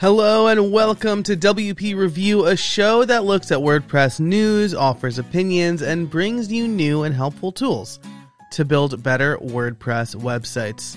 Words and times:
Hello 0.00 0.46
and 0.46 0.70
welcome 0.70 1.24
to 1.24 1.36
WP 1.36 1.96
Review, 1.96 2.46
a 2.46 2.56
show 2.56 3.04
that 3.04 3.24
looks 3.24 3.50
at 3.50 3.58
WordPress 3.58 4.20
news, 4.20 4.72
offers 4.72 5.18
opinions, 5.18 5.82
and 5.82 6.08
brings 6.08 6.52
you 6.52 6.68
new 6.68 7.02
and 7.02 7.12
helpful 7.12 7.50
tools 7.50 7.98
to 8.52 8.64
build 8.64 9.02
better 9.02 9.36
WordPress 9.38 10.14
websites. 10.14 10.96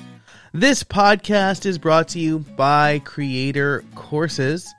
This 0.54 0.84
podcast 0.84 1.66
is 1.66 1.79
brought 1.79 2.09
to 2.09 2.20
you 2.20 2.38
by 2.55 3.00
Creator 3.00 3.86
Courses. 3.95 4.71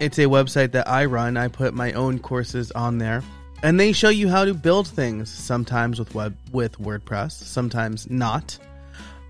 It's 0.00 0.18
a 0.18 0.24
website 0.24 0.72
that 0.72 0.88
I 0.88 1.04
run. 1.04 1.36
I 1.36 1.48
put 1.48 1.74
my 1.74 1.92
own 1.92 2.18
courses 2.18 2.72
on 2.72 2.96
there, 2.96 3.22
and 3.62 3.78
they 3.78 3.92
show 3.92 4.08
you 4.08 4.30
how 4.30 4.46
to 4.46 4.54
build 4.54 4.88
things, 4.88 5.30
sometimes 5.30 5.98
with 5.98 6.14
web 6.14 6.34
with 6.50 6.78
WordPress, 6.78 7.32
sometimes 7.32 8.08
not. 8.08 8.58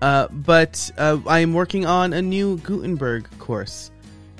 Uh, 0.01 0.29
but 0.29 0.89
uh, 0.97 1.17
I 1.27 1.39
am 1.39 1.53
working 1.53 1.85
on 1.85 2.13
a 2.13 2.21
new 2.21 2.59
Gutenberg 2.59 3.27
course 3.39 3.91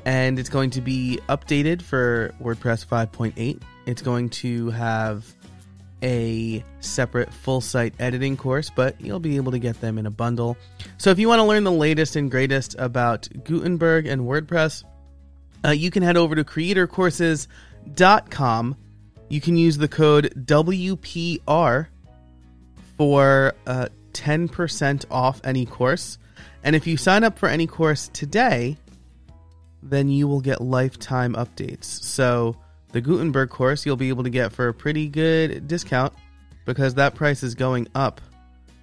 and 0.05 0.39
it's 0.39 0.49
going 0.49 0.71
to 0.71 0.81
be 0.81 1.19
updated 1.29 1.81
for 1.81 2.33
WordPress 2.41 2.85
5.8. 2.85 3.61
It's 3.85 4.01
going 4.01 4.29
to 4.29 4.69
have 4.71 5.25
a 6.03 6.63
separate 6.79 7.31
full 7.31 7.61
site 7.61 7.93
editing 7.99 8.35
course, 8.35 8.69
but 8.69 8.99
you'll 8.99 9.19
be 9.19 9.35
able 9.35 9.51
to 9.51 9.59
get 9.59 9.79
them 9.81 9.99
in 9.99 10.05
a 10.05 10.11
bundle. 10.11 10.57
So 10.97 11.11
if 11.11 11.19
you 11.19 11.27
want 11.27 11.39
to 11.39 11.43
learn 11.43 11.63
the 11.63 11.71
latest 11.71 12.15
and 12.15 12.31
greatest 12.31 12.75
about 12.79 13.27
Gutenberg 13.43 14.07
and 14.07 14.23
WordPress, 14.23 14.83
uh, 15.63 15.69
you 15.69 15.91
can 15.91 16.01
head 16.03 16.17
over 16.17 16.35
to 16.35 16.43
creatorcourses.com. 16.43 18.75
You 19.29 19.41
can 19.41 19.55
use 19.55 19.77
the 19.77 19.87
code 19.87 20.33
WPR 20.45 21.87
for 22.97 23.53
uh, 23.67 23.87
10% 24.13 25.05
off 25.11 25.39
any 25.43 25.65
course. 25.65 26.17
And 26.63 26.75
if 26.75 26.85
you 26.85 26.97
sign 26.97 27.23
up 27.23 27.39
for 27.39 27.47
any 27.47 27.67
course 27.67 28.09
today, 28.13 28.77
then 29.83 30.09
you 30.09 30.27
will 30.27 30.41
get 30.41 30.61
lifetime 30.61 31.33
updates. 31.33 31.85
So 31.85 32.55
the 32.91 33.01
Gutenberg 33.01 33.49
course 33.49 33.85
you'll 33.85 33.95
be 33.95 34.09
able 34.09 34.23
to 34.23 34.29
get 34.29 34.51
for 34.51 34.67
a 34.67 34.73
pretty 34.73 35.07
good 35.07 35.67
discount 35.67 36.13
because 36.65 36.95
that 36.95 37.15
price 37.15 37.43
is 37.43 37.55
going 37.55 37.87
up 37.95 38.21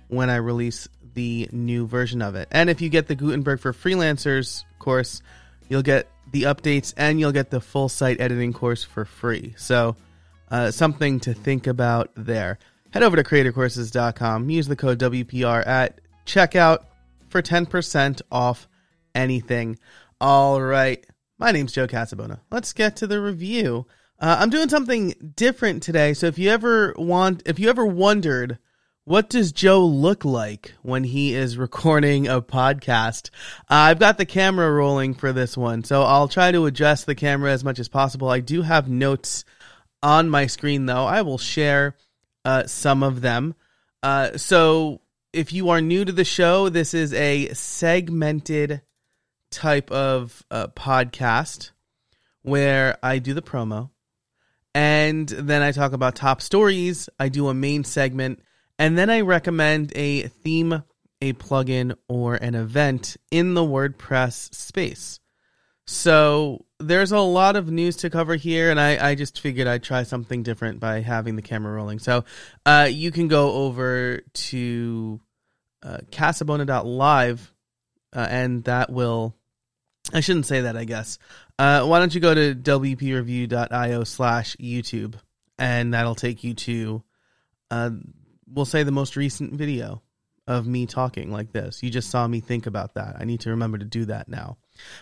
when 0.09 0.31
I 0.31 0.37
release 0.37 0.89
the 1.15 1.49
new 1.53 1.87
version 1.87 2.23
of 2.23 2.35
it. 2.35 2.49
And 2.51 2.71
if 2.71 2.81
you 2.81 2.89
get 2.89 3.07
the 3.07 3.15
Gutenberg 3.15 3.61
for 3.61 3.73
freelancers 3.73 4.65
course, 4.79 5.23
you'll 5.69 5.83
get 5.83 6.09
the 6.33 6.45
updates 6.45 6.95
and 6.97 7.19
you'll 7.21 7.33
get 7.33 7.51
the 7.51 7.61
full 7.61 7.89
site 7.89 8.21
editing 8.21 8.53
course 8.53 8.85
for 8.85 9.05
free. 9.05 9.55
So 9.57 9.97
uh, 10.51 10.71
something 10.71 11.21
to 11.21 11.35
think 11.35 11.67
about 11.67 12.11
there. 12.15 12.59
Head 12.91 13.03
over 13.03 13.17
to 13.17 13.23
creatorcourses.com, 13.23 14.49
use 14.49 14.67
the 14.67 14.77
code 14.77 14.99
WPR 14.99 15.67
at 15.67 16.01
checkout 16.25 16.85
for 17.29 17.43
10% 17.43 18.23
off 18.33 18.67
anything. 19.15 19.79
All 20.21 20.61
right. 20.61 21.05
My 21.39 21.53
name's 21.53 21.73
Joe 21.73 21.87
Casabona. 21.87 22.41
Let's 22.51 22.73
get 22.73 22.97
to 22.97 23.07
the 23.07 23.21
review. 23.21 23.87
Uh, 24.19 24.39
I'm 24.41 24.51
doing 24.51 24.69
something 24.69 25.33
different 25.37 25.85
today. 25.85 26.13
So 26.13 26.27
if 26.27 26.39
you 26.39 26.51
ever 26.51 26.93
want, 26.99 27.45
if 27.47 27.61
you 27.61 27.71
ever 27.71 27.87
wondered, 27.87 28.59
what 29.05 29.31
does 29.31 29.53
Joe 29.53 29.87
look 29.87 30.25
like 30.25 30.75
when 30.83 31.05
he 31.05 31.35
is 31.35 31.57
recording 31.59 32.27
a 32.27 32.43
podcast? 32.43 33.31
Uh, 33.71 33.87
I've 33.87 34.01
got 34.01 34.19
the 34.19 34.27
camera 34.27 34.69
rolling 34.73 35.15
for 35.15 35.33
this 35.33 35.57
one, 35.57 35.85
so 35.85 36.03
I'll 36.03 36.27
try 36.27 36.51
to 36.51 36.67
adjust 36.67 37.07
the 37.07 37.15
camera 37.15 37.53
as 37.53 37.63
much 37.63 37.79
as 37.79 37.89
possible. 37.89 38.29
I 38.29 38.41
do 38.41 38.63
have 38.63 38.89
notes 38.89 39.45
on 40.03 40.29
my 40.29 40.49
screen, 40.49 40.87
though. 40.87 41.05
I 41.05 41.23
will 41.23 41.39
share 41.39 41.97
uh, 42.45 42.67
some 42.67 43.05
of 43.05 43.21
them. 43.21 43.55
Uh, 44.03 44.37
so 44.37 45.01
if 45.33 45.53
you 45.53 45.69
are 45.69 45.81
new 45.81 46.05
to 46.05 46.13
the 46.13 46.25
show, 46.25 46.69
this 46.69 46.93
is 46.93 47.15
a 47.15 47.55
segmented 47.55 48.83
type 49.51 49.91
of 49.91 50.45
uh, 50.51 50.69
podcast 50.69 51.71
where 52.43 52.97
I 53.03 53.19
do 53.19 53.35
the 53.35 53.43
promo 53.43 53.91
and 54.75 55.29
then 55.29 55.63
I 55.63 55.73
talk 55.73 55.93
about 55.93 56.15
top 56.15 56.41
stories. 56.41 57.09
I 57.19 57.29
do 57.29 57.49
a 57.49 57.55
main 57.55 57.85
segment 57.85 58.41
and 58.79 58.97
then 58.97 59.11
I 59.11 59.23
recommend 59.23 59.93
a 59.97 60.23
theme, 60.29 60.85
a 61.21 61.33
plugin, 61.33 61.97
or 62.09 62.37
an 62.37 62.55
event 62.55 63.17
in 63.31 63.55
the 63.55 63.63
WordPress 63.63 64.55
space. 64.55 65.19
So 65.87 66.67
there's 66.79 67.13
a 67.13 67.19
lot 67.19 67.57
of 67.57 67.71
news 67.71 67.97
to 67.97 68.11
cover 68.11 68.37
here, 68.37 68.71
and 68.71 68.79
I, 68.79 69.11
I 69.11 69.15
just 69.15 69.41
figured 69.41 69.67
I'd 69.67 69.83
try 69.83 70.03
something 70.03 70.43
different 70.43 70.81
by 70.81 71.01
having 71.01 71.35
the 71.35 71.43
camera 71.43 71.73
rolling. 71.73 71.99
So 71.99 72.25
uh, 72.67 72.89
you 72.91 73.11
can 73.11 73.27
go 73.27 73.53
over 73.53 74.21
to 74.33 75.21
uh, 75.83 75.99
casabona.live, 76.11 77.55
uh, 78.15 78.27
and 78.31 78.63
that 78.65 78.91
will 78.91 79.35
I 80.13 80.21
shouldn't 80.21 80.47
say 80.47 80.63
that, 80.63 80.77
I 80.77 80.85
guess. 80.85 81.19
Uh, 81.59 81.85
why 81.85 81.99
don't 81.99 82.15
you 82.15 82.21
go 82.21 82.35
to 82.35 82.55
wpreview.io 82.55 84.05
slash 84.05 84.57
YouTube, 84.57 85.15
and 85.59 85.93
that'll 85.93 86.15
take 86.15 86.45
you 86.45 86.55
to, 86.55 87.03
uh, 87.71 87.91
we'll 88.47 88.65
say, 88.65 88.83
the 88.85 88.91
most 88.91 89.17
recent 89.17 89.53
video 89.55 90.03
of 90.47 90.67
me 90.67 90.87
talking 90.87 91.31
like 91.31 91.53
this. 91.53 91.83
You 91.83 91.91
just 91.91 92.11
saw 92.11 92.27
me 92.27 92.41
think 92.41 92.67
about 92.67 92.95
that. 92.95 93.17
I 93.19 93.25
need 93.25 93.41
to 93.41 93.51
remember 93.51 93.77
to 93.79 93.85
do 93.85 94.07
that 94.07 94.29
now. 94.29 94.57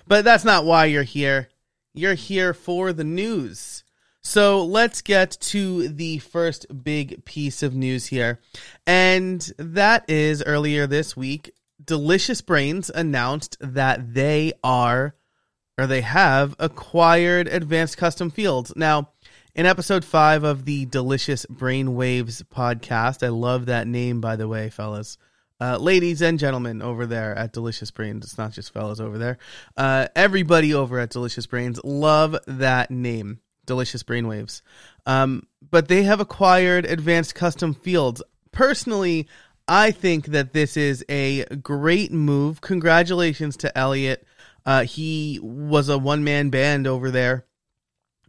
But 0.06 0.24
that's 0.24 0.44
not 0.44 0.64
why 0.64 0.86
you're 0.86 1.04
here. 1.04 1.48
You're 1.94 2.14
here 2.14 2.52
for 2.52 2.92
the 2.92 3.04
news. 3.04 3.84
So 4.22 4.64
let's 4.64 5.02
get 5.02 5.30
to 5.40 5.86
the 5.86 6.18
first 6.18 6.66
big 6.82 7.24
piece 7.24 7.62
of 7.62 7.76
news 7.76 8.06
here. 8.06 8.40
And 8.84 9.40
that 9.56 10.04
is 10.10 10.42
earlier 10.42 10.88
this 10.88 11.16
week, 11.16 11.52
Delicious 11.86 12.40
Brains 12.40 12.90
announced 12.92 13.56
that 13.60 14.14
they 14.14 14.52
are 14.62 15.14
or 15.78 15.86
they 15.86 16.00
have 16.00 16.54
acquired 16.58 17.48
advanced 17.48 17.96
custom 17.96 18.30
fields. 18.30 18.72
Now, 18.76 19.10
in 19.54 19.66
episode 19.66 20.04
five 20.04 20.44
of 20.44 20.64
the 20.64 20.86
Delicious 20.86 21.46
Brainwaves 21.46 22.42
podcast, 22.42 23.24
I 23.24 23.28
love 23.28 23.66
that 23.66 23.86
name, 23.86 24.20
by 24.20 24.36
the 24.36 24.48
way, 24.48 24.68
fellas. 24.68 25.18
Uh, 25.58 25.78
ladies 25.78 26.20
and 26.20 26.38
gentlemen 26.38 26.82
over 26.82 27.06
there 27.06 27.34
at 27.34 27.52
Delicious 27.52 27.90
Brains, 27.90 28.24
it's 28.24 28.36
not 28.36 28.52
just 28.52 28.72
fellas 28.72 29.00
over 29.00 29.16
there. 29.16 29.38
Uh, 29.76 30.08
everybody 30.14 30.74
over 30.74 30.98
at 30.98 31.10
Delicious 31.10 31.46
Brains 31.46 31.80
love 31.82 32.36
that 32.46 32.90
name, 32.90 33.40
Delicious 33.64 34.02
Brainwaves. 34.02 34.60
Um, 35.06 35.46
but 35.70 35.88
they 35.88 36.02
have 36.02 36.20
acquired 36.20 36.84
advanced 36.84 37.34
custom 37.34 37.72
fields. 37.72 38.22
Personally, 38.52 39.28
I 39.68 39.90
think 39.90 40.26
that 40.26 40.52
this 40.52 40.76
is 40.76 41.04
a 41.08 41.44
great 41.56 42.12
move. 42.12 42.60
Congratulations 42.60 43.56
to 43.58 43.76
Elliot. 43.76 44.24
Uh, 44.64 44.84
he 44.84 45.40
was 45.42 45.88
a 45.88 45.98
one 45.98 46.22
man 46.22 46.50
band 46.50 46.86
over 46.86 47.10
there, 47.10 47.46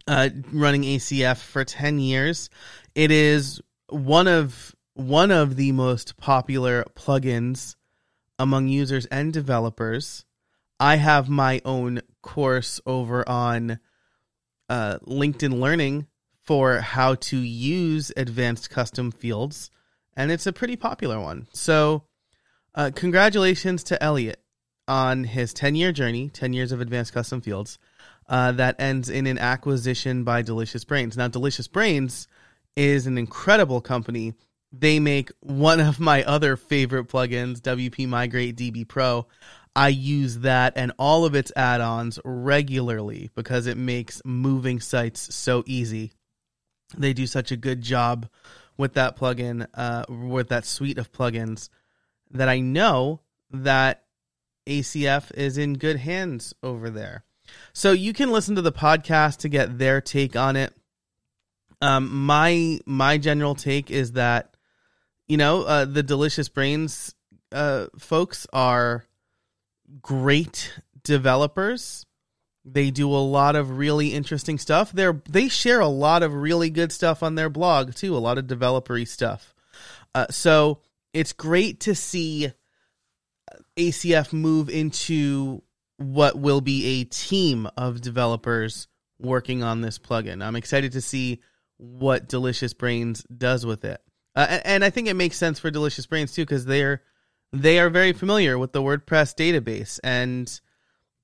uh, 0.06 0.30
running 0.52 0.82
ACF 0.82 1.38
for 1.38 1.64
ten 1.64 2.00
years. 2.00 2.50
It 2.94 3.10
is 3.10 3.60
one 3.88 4.26
of 4.26 4.74
one 4.94 5.30
of 5.30 5.54
the 5.54 5.70
most 5.72 6.16
popular 6.16 6.84
plugins 6.96 7.76
among 8.38 8.68
users 8.68 9.06
and 9.06 9.32
developers. 9.32 10.24
I 10.80 10.96
have 10.96 11.28
my 11.28 11.60
own 11.64 12.00
course 12.22 12.80
over 12.84 13.28
on 13.28 13.78
uh, 14.68 14.98
LinkedIn 15.06 15.60
Learning 15.60 16.06
for 16.44 16.78
how 16.78 17.14
to 17.14 17.36
use 17.36 18.12
advanced 18.16 18.70
custom 18.70 19.10
fields 19.10 19.70
and 20.18 20.32
it's 20.32 20.48
a 20.48 20.52
pretty 20.52 20.74
popular 20.74 21.18
one. 21.20 21.46
So, 21.54 22.02
uh, 22.74 22.90
congratulations 22.94 23.84
to 23.84 24.02
Elliot 24.02 24.42
on 24.88 25.22
his 25.22 25.54
10 25.54 25.76
year 25.76 25.92
journey, 25.92 26.28
10 26.28 26.52
years 26.52 26.72
of 26.72 26.80
advanced 26.80 27.14
custom 27.14 27.40
fields, 27.40 27.78
uh, 28.28 28.52
that 28.52 28.80
ends 28.80 29.08
in 29.08 29.28
an 29.28 29.38
acquisition 29.38 30.24
by 30.24 30.42
Delicious 30.42 30.84
Brains. 30.84 31.16
Now, 31.16 31.28
Delicious 31.28 31.68
Brains 31.68 32.26
is 32.76 33.06
an 33.06 33.16
incredible 33.16 33.80
company. 33.80 34.34
They 34.72 34.98
make 34.98 35.30
one 35.40 35.78
of 35.80 36.00
my 36.00 36.24
other 36.24 36.56
favorite 36.56 37.06
plugins, 37.06 37.60
WP 37.60 38.08
Migrate 38.08 38.56
DB 38.56 38.86
Pro. 38.86 39.28
I 39.76 39.88
use 39.88 40.40
that 40.40 40.72
and 40.74 40.90
all 40.98 41.26
of 41.26 41.36
its 41.36 41.52
add 41.54 41.80
ons 41.80 42.18
regularly 42.24 43.30
because 43.36 43.68
it 43.68 43.76
makes 43.76 44.20
moving 44.24 44.80
sites 44.80 45.32
so 45.32 45.62
easy. 45.66 46.12
They 46.96 47.12
do 47.12 47.28
such 47.28 47.52
a 47.52 47.56
good 47.56 47.82
job 47.82 48.28
with 48.78 48.94
that 48.94 49.18
plugin, 49.18 49.66
uh, 49.74 50.04
with 50.08 50.48
that 50.48 50.64
suite 50.64 50.96
of 50.96 51.12
plugins, 51.12 51.68
that 52.30 52.48
I 52.48 52.60
know 52.60 53.20
that 53.50 54.04
ACF 54.66 55.34
is 55.34 55.58
in 55.58 55.74
good 55.74 55.96
hands 55.96 56.54
over 56.62 56.88
there. 56.88 57.24
So 57.72 57.92
you 57.92 58.12
can 58.12 58.30
listen 58.30 58.54
to 58.56 58.62
the 58.62 58.72
podcast 58.72 59.38
to 59.38 59.48
get 59.48 59.78
their 59.78 60.00
take 60.00 60.36
on 60.36 60.56
it. 60.56 60.74
Um, 61.80 62.26
my 62.26 62.80
my 62.86 63.18
general 63.18 63.54
take 63.54 63.90
is 63.90 64.12
that 64.12 64.56
you 65.26 65.36
know 65.36 65.62
uh, 65.62 65.84
the 65.84 66.02
delicious 66.02 66.48
brains 66.48 67.14
uh, 67.52 67.86
folks 67.98 68.46
are 68.52 69.04
great 70.02 70.74
developers 71.04 72.04
they 72.72 72.90
do 72.90 73.10
a 73.10 73.18
lot 73.18 73.56
of 73.56 73.78
really 73.78 74.14
interesting 74.14 74.58
stuff. 74.58 74.92
They 74.92 75.10
they 75.28 75.48
share 75.48 75.80
a 75.80 75.88
lot 75.88 76.22
of 76.22 76.34
really 76.34 76.70
good 76.70 76.92
stuff 76.92 77.22
on 77.22 77.34
their 77.34 77.48
blog 77.48 77.94
too, 77.94 78.16
a 78.16 78.18
lot 78.18 78.38
of 78.38 78.46
developery 78.46 79.06
stuff. 79.06 79.54
Uh, 80.14 80.26
so 80.30 80.80
it's 81.12 81.32
great 81.32 81.80
to 81.80 81.94
see 81.94 82.52
ACF 83.76 84.32
move 84.32 84.68
into 84.68 85.62
what 85.96 86.38
will 86.38 86.60
be 86.60 87.00
a 87.00 87.04
team 87.04 87.68
of 87.76 88.00
developers 88.00 88.88
working 89.18 89.62
on 89.62 89.80
this 89.80 89.98
plugin. 89.98 90.44
I'm 90.44 90.56
excited 90.56 90.92
to 90.92 91.00
see 91.00 91.40
what 91.76 92.28
Delicious 92.28 92.72
Brains 92.72 93.24
does 93.24 93.64
with 93.64 93.84
it. 93.84 94.00
Uh, 94.34 94.46
and, 94.48 94.62
and 94.66 94.84
I 94.84 94.90
think 94.90 95.08
it 95.08 95.14
makes 95.14 95.36
sense 95.36 95.58
for 95.58 95.70
Delicious 95.70 96.06
Brains 96.06 96.32
too 96.32 96.42
because 96.42 96.64
they're 96.64 97.02
they 97.52 97.78
are 97.78 97.88
very 97.88 98.12
familiar 98.12 98.58
with 98.58 98.72
the 98.72 98.82
WordPress 98.82 99.34
database 99.34 99.98
and 100.04 100.60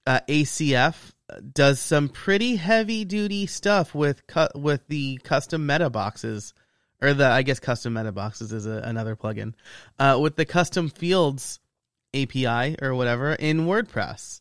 uh, 0.06 0.20
ACF 0.28 1.12
does 1.52 1.80
some 1.80 2.08
pretty 2.08 2.56
heavy 2.56 3.04
duty 3.04 3.46
stuff 3.46 3.94
with 3.94 4.26
cu- 4.26 4.48
with 4.54 4.86
the 4.88 5.18
custom 5.24 5.66
meta 5.66 5.90
boxes 5.90 6.54
or 7.00 7.14
the 7.14 7.26
I 7.26 7.42
guess 7.42 7.60
custom 7.60 7.94
meta 7.94 8.12
boxes 8.12 8.52
is 8.52 8.66
a, 8.66 8.82
another 8.84 9.16
plugin 9.16 9.54
uh, 9.98 10.18
with 10.20 10.36
the 10.36 10.44
custom 10.44 10.88
fields 10.88 11.60
API 12.14 12.76
or 12.80 12.94
whatever 12.94 13.32
in 13.32 13.66
WordPress. 13.66 14.40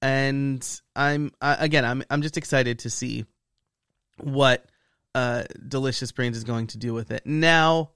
And 0.00 0.80
I'm 0.96 1.32
I, 1.40 1.54
again 1.64 1.84
I'm 1.84 2.02
I'm 2.10 2.22
just 2.22 2.36
excited 2.36 2.80
to 2.80 2.90
see 2.90 3.26
what 4.18 4.64
uh, 5.14 5.44
Delicious 5.66 6.12
Brains 6.12 6.36
is 6.36 6.44
going 6.44 6.68
to 6.68 6.78
do 6.78 6.92
with 6.92 7.10
it. 7.10 7.24
Now, 7.24 7.90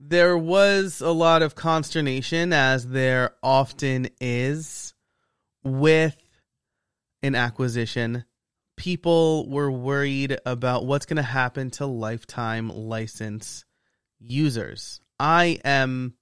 there 0.00 0.36
was 0.36 1.00
a 1.00 1.10
lot 1.10 1.42
of 1.42 1.54
consternation, 1.54 2.52
as 2.52 2.86
there 2.86 3.34
often 3.42 4.08
is, 4.20 4.94
with 5.62 6.16
an 7.22 7.34
acquisition. 7.34 8.24
People 8.76 9.48
were 9.48 9.70
worried 9.70 10.38
about 10.46 10.86
what's 10.86 11.06
going 11.06 11.16
to 11.16 11.22
happen 11.22 11.70
to 11.72 11.86
lifetime 11.86 12.68
license 12.68 13.64
users. 14.18 15.00
I 15.18 15.60
am, 15.64 16.14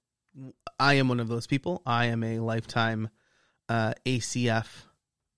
I 0.79 0.95
am 0.95 1.07
one 1.07 1.19
of 1.19 1.27
those 1.27 1.47
people. 1.47 1.81
I 1.85 2.07
am 2.07 2.23
a 2.23 2.39
lifetime 2.39 3.09
uh, 3.69 3.93
ACF 4.05 4.67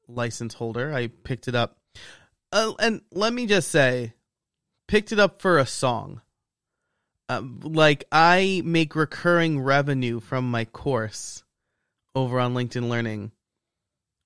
license 0.07 0.53
holder. 0.53 0.93
I 0.93 1.07
picked 1.07 1.47
it 1.47 1.55
up, 1.55 1.77
uh, 2.51 2.73
and 2.79 3.01
let 3.11 3.31
me 3.31 3.45
just 3.45 3.69
say, 3.69 4.13
picked 4.87 5.11
it 5.11 5.19
up 5.19 5.41
for 5.41 5.59
a 5.59 5.65
song. 5.65 6.21
Um, 7.29 7.61
like 7.63 8.03
I 8.11 8.61
make 8.65 8.95
recurring 8.95 9.59
revenue 9.59 10.19
from 10.19 10.51
my 10.51 10.65
course 10.65 11.43
over 12.15 12.39
on 12.39 12.53
LinkedIn 12.53 12.89
Learning, 12.89 13.31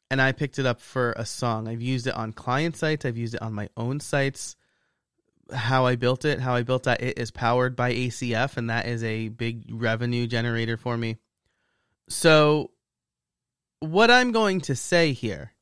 and 0.10 0.22
I 0.22 0.32
picked 0.32 0.60
it 0.60 0.66
up 0.66 0.80
for 0.80 1.14
a 1.14 1.26
song. 1.26 1.68
I've 1.68 1.82
used 1.82 2.08
it 2.08 2.16
on 2.16 2.32
client 2.34 2.78
sites. 2.78 3.06
I've 3.06 3.18
used 3.18 3.36
it 3.36 3.42
on 3.42 3.54
my 3.54 3.70
own 3.76 4.00
sites. 4.00 4.56
How 5.54 5.86
I 5.86 5.96
built 5.96 6.26
it, 6.26 6.40
how 6.40 6.56
I 6.56 6.64
built 6.64 6.84
that, 6.84 7.02
it 7.02 7.18
is 7.18 7.32
powered 7.32 7.76
by 7.76 7.94
ACF, 7.94 8.58
and 8.58 8.70
that 8.70 8.86
is 8.86 9.04
a 9.04 9.30
big 9.30 9.66
revenue 9.72 10.28
generator 10.28 10.76
for 10.76 10.98
me. 10.98 11.18
So, 12.10 12.72
what 13.80 14.12
I'm 14.12 14.32
going 14.32 14.62
to 14.62 14.76
say 14.76 15.14
here 15.14 15.54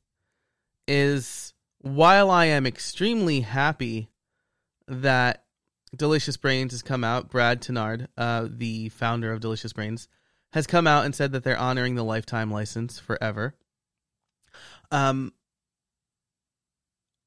is 0.88 1.54
while 1.78 2.30
I 2.30 2.46
am 2.46 2.66
extremely 2.66 3.40
happy 3.40 4.08
that 4.88 5.44
Delicious 5.94 6.36
Brains 6.36 6.72
has 6.72 6.82
come 6.82 7.04
out. 7.04 7.30
Brad 7.30 7.60
Touesnard, 7.60 8.08
uh, 8.16 8.48
the 8.50 8.88
founder 8.90 9.32
of 9.32 9.40
Delicious 9.40 9.72
Brains, 9.72 10.08
has 10.52 10.66
come 10.66 10.86
out 10.86 11.04
and 11.04 11.14
said 11.14 11.32
that 11.32 11.44
they're 11.44 11.58
honoring 11.58 11.94
the 11.94 12.04
lifetime 12.04 12.50
license 12.50 12.98
forever. 12.98 13.54
Um, 14.90 15.32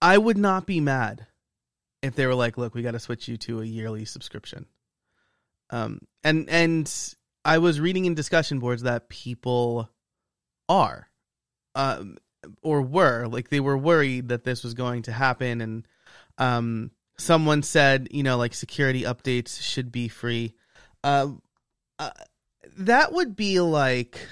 I 0.01 0.17
would 0.17 0.37
not 0.37 0.65
be 0.65 0.79
mad 0.79 1.27
if 2.01 2.15
they 2.15 2.25
were 2.25 2.35
like, 2.35 2.57
"Look, 2.57 2.73
we 2.73 2.81
got 2.81 2.91
to 2.91 2.99
switch 2.99 3.27
you 3.27 3.37
to 3.37 3.61
a 3.61 3.65
yearly 3.65 4.05
subscription." 4.05 4.65
Um, 5.69 5.99
and 6.23 6.49
and 6.49 7.15
I 7.45 7.57
was 7.57 7.79
reading 7.79 8.05
in 8.05 8.15
discussion 8.15 8.59
boards 8.59 8.83
that 8.83 9.09
people 9.09 9.89
are, 10.67 11.09
um, 11.75 12.17
or 12.61 12.81
were 12.81 13.27
like 13.27 13.49
they 13.49 13.59
were 13.59 13.77
worried 13.77 14.29
that 14.29 14.43
this 14.43 14.63
was 14.63 14.73
going 14.73 15.03
to 15.03 15.11
happen, 15.11 15.61
and 15.61 15.87
um, 16.37 16.91
someone 17.17 17.63
said, 17.63 18.07
you 18.11 18.23
know, 18.23 18.37
like 18.37 18.53
security 18.53 19.03
updates 19.03 19.61
should 19.61 19.91
be 19.91 20.07
free. 20.07 20.53
Uh, 21.03 21.31
uh, 21.97 22.11
that 22.77 23.11
would 23.11 23.35
be 23.35 23.59
like 23.59 24.27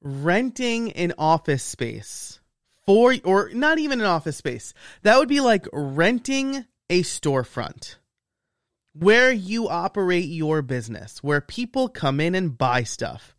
renting 0.00 0.92
an 0.92 1.14
office 1.18 1.62
space 1.62 2.40
for, 2.86 3.14
or 3.24 3.50
not 3.52 3.78
even 3.78 4.00
an 4.00 4.06
office 4.06 4.36
space. 4.36 4.74
That 5.02 5.18
would 5.18 5.28
be 5.28 5.40
like 5.40 5.66
renting 5.72 6.64
a 6.90 7.02
storefront 7.02 7.96
where 8.94 9.30
you 9.30 9.68
operate 9.68 10.26
your 10.26 10.62
business, 10.62 11.22
where 11.22 11.40
people 11.40 11.88
come 11.88 12.20
in 12.20 12.34
and 12.34 12.56
buy 12.56 12.82
stuff, 12.82 13.36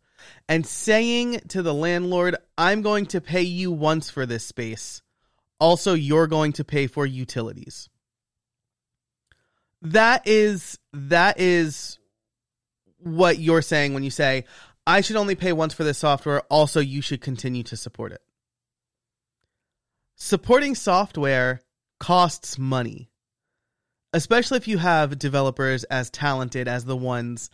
and 0.48 0.66
saying 0.66 1.40
to 1.48 1.62
the 1.62 1.74
landlord, 1.74 2.36
I'm 2.56 2.82
going 2.82 3.06
to 3.06 3.20
pay 3.20 3.42
you 3.42 3.70
once 3.70 4.08
for 4.10 4.26
this 4.26 4.46
space 4.46 5.02
also, 5.60 5.92
you're 5.92 6.26
going 6.26 6.54
to 6.54 6.64
pay 6.64 6.86
for 6.86 7.04
utilities. 7.04 7.90
That 9.82 10.26
is 10.26 10.78
that 10.92 11.38
is 11.38 11.98
what 12.98 13.38
you're 13.38 13.62
saying 13.62 13.94
when 13.94 14.02
you 14.02 14.10
say 14.10 14.44
I 14.90 15.00
should 15.00 15.16
only 15.16 15.34
pay 15.34 15.52
once 15.52 15.74
for 15.74 15.84
this 15.84 15.98
software, 15.98 16.40
also 16.50 16.80
you 16.80 17.00
should 17.00 17.20
continue 17.20 17.62
to 17.64 17.76
support 17.76 18.12
it. 18.12 18.22
Supporting 20.16 20.74
software 20.74 21.60
costs 21.98 22.58
money. 22.58 23.10
Especially 24.12 24.56
if 24.56 24.68
you 24.68 24.78
have 24.78 25.18
developers 25.18 25.84
as 25.84 26.10
talented 26.10 26.66
as 26.66 26.84
the 26.84 26.96
ones 26.96 27.50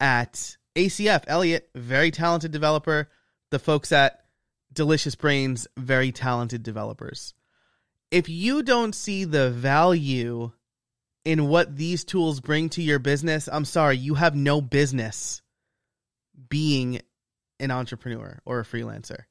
at 0.00 0.56
ACF. 0.74 1.24
Elliot, 1.26 1.70
very 1.74 2.10
talented 2.10 2.50
developer. 2.50 3.08
The 3.50 3.58
folks 3.58 3.92
at 3.92 4.24
Delicious 4.72 5.14
Brains, 5.14 5.66
very 5.76 6.12
talented 6.12 6.62
developers 6.62 7.34
if 8.10 8.28
you 8.28 8.62
don't 8.62 8.94
see 8.94 9.24
the 9.24 9.50
value 9.50 10.50
in 11.24 11.48
what 11.48 11.76
these 11.76 12.04
tools 12.04 12.40
bring 12.40 12.68
to 12.70 12.82
your 12.82 12.98
business, 12.98 13.48
I'm 13.50 13.64
sorry, 13.64 13.96
you 13.96 14.14
have 14.14 14.34
no 14.34 14.60
business 14.60 15.42
being 16.48 17.00
an 17.58 17.70
entrepreneur 17.70 18.40
or 18.44 18.60
a 18.60 18.64
freelancer. 18.64 19.24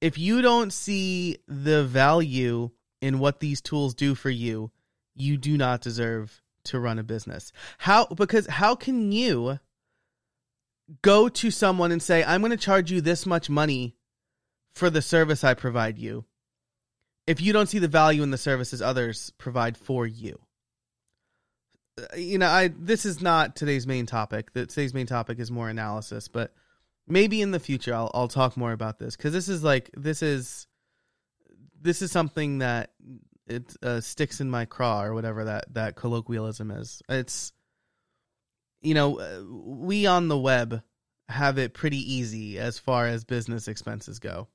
If 0.00 0.18
you 0.18 0.42
don't 0.42 0.72
see 0.72 1.38
the 1.46 1.84
value 1.84 2.70
in 3.00 3.18
what 3.18 3.40
these 3.40 3.60
tools 3.60 3.94
do 3.94 4.14
for 4.14 4.30
you, 4.30 4.70
you 5.14 5.36
do 5.36 5.56
not 5.56 5.80
deserve 5.80 6.42
to 6.64 6.78
run 6.78 6.98
a 6.98 7.02
business. 7.02 7.52
How 7.78 8.06
because 8.06 8.46
how 8.46 8.74
can 8.74 9.10
you 9.10 9.58
go 11.02 11.28
to 11.28 11.50
someone 11.50 11.92
and 11.92 12.02
say, 12.02 12.22
"I'm 12.22 12.40
going 12.40 12.50
to 12.50 12.56
charge 12.56 12.92
you 12.92 13.00
this 13.00 13.26
much 13.26 13.50
money 13.50 13.96
for 14.72 14.90
the 14.90 15.02
service 15.02 15.42
I 15.42 15.54
provide 15.54 15.98
you?" 15.98 16.24
if 17.28 17.42
you 17.42 17.52
don't 17.52 17.68
see 17.68 17.78
the 17.78 17.88
value 17.88 18.22
in 18.22 18.30
the 18.30 18.38
services 18.38 18.80
others 18.80 19.30
provide 19.36 19.76
for 19.76 20.06
you. 20.06 20.40
You 22.16 22.38
know, 22.38 22.48
I 22.48 22.68
this 22.68 23.04
is 23.04 23.20
not 23.20 23.56
today's 23.56 23.86
main 23.86 24.06
topic. 24.06 24.52
The, 24.52 24.66
today's 24.66 24.94
main 24.94 25.06
topic 25.06 25.38
is 25.38 25.50
more 25.50 25.68
analysis, 25.68 26.28
but 26.28 26.52
maybe 27.06 27.40
in 27.40 27.50
the 27.50 27.60
future 27.60 27.94
I'll 27.94 28.10
I'll 28.14 28.28
talk 28.28 28.56
more 28.56 28.72
about 28.72 28.98
this 28.98 29.16
because 29.16 29.32
this 29.32 29.48
is 29.48 29.64
like 29.64 29.90
this 29.96 30.22
is 30.22 30.66
this 31.80 32.02
is 32.02 32.12
something 32.12 32.58
that 32.58 32.92
it 33.46 33.74
uh, 33.82 34.00
sticks 34.00 34.40
in 34.40 34.50
my 34.50 34.64
craw 34.64 35.02
or 35.02 35.14
whatever 35.14 35.44
that 35.44 35.72
that 35.74 35.96
colloquialism 35.96 36.70
is. 36.70 37.02
It's 37.08 37.52
you 38.80 38.94
know 38.94 39.18
uh, 39.18 39.42
we 39.48 40.06
on 40.06 40.28
the 40.28 40.38
web 40.38 40.82
have 41.28 41.58
it 41.58 41.74
pretty 41.74 42.14
easy 42.14 42.58
as 42.58 42.78
far 42.78 43.06
as 43.06 43.24
business 43.24 43.68
expenses 43.68 44.18
go, 44.18 44.48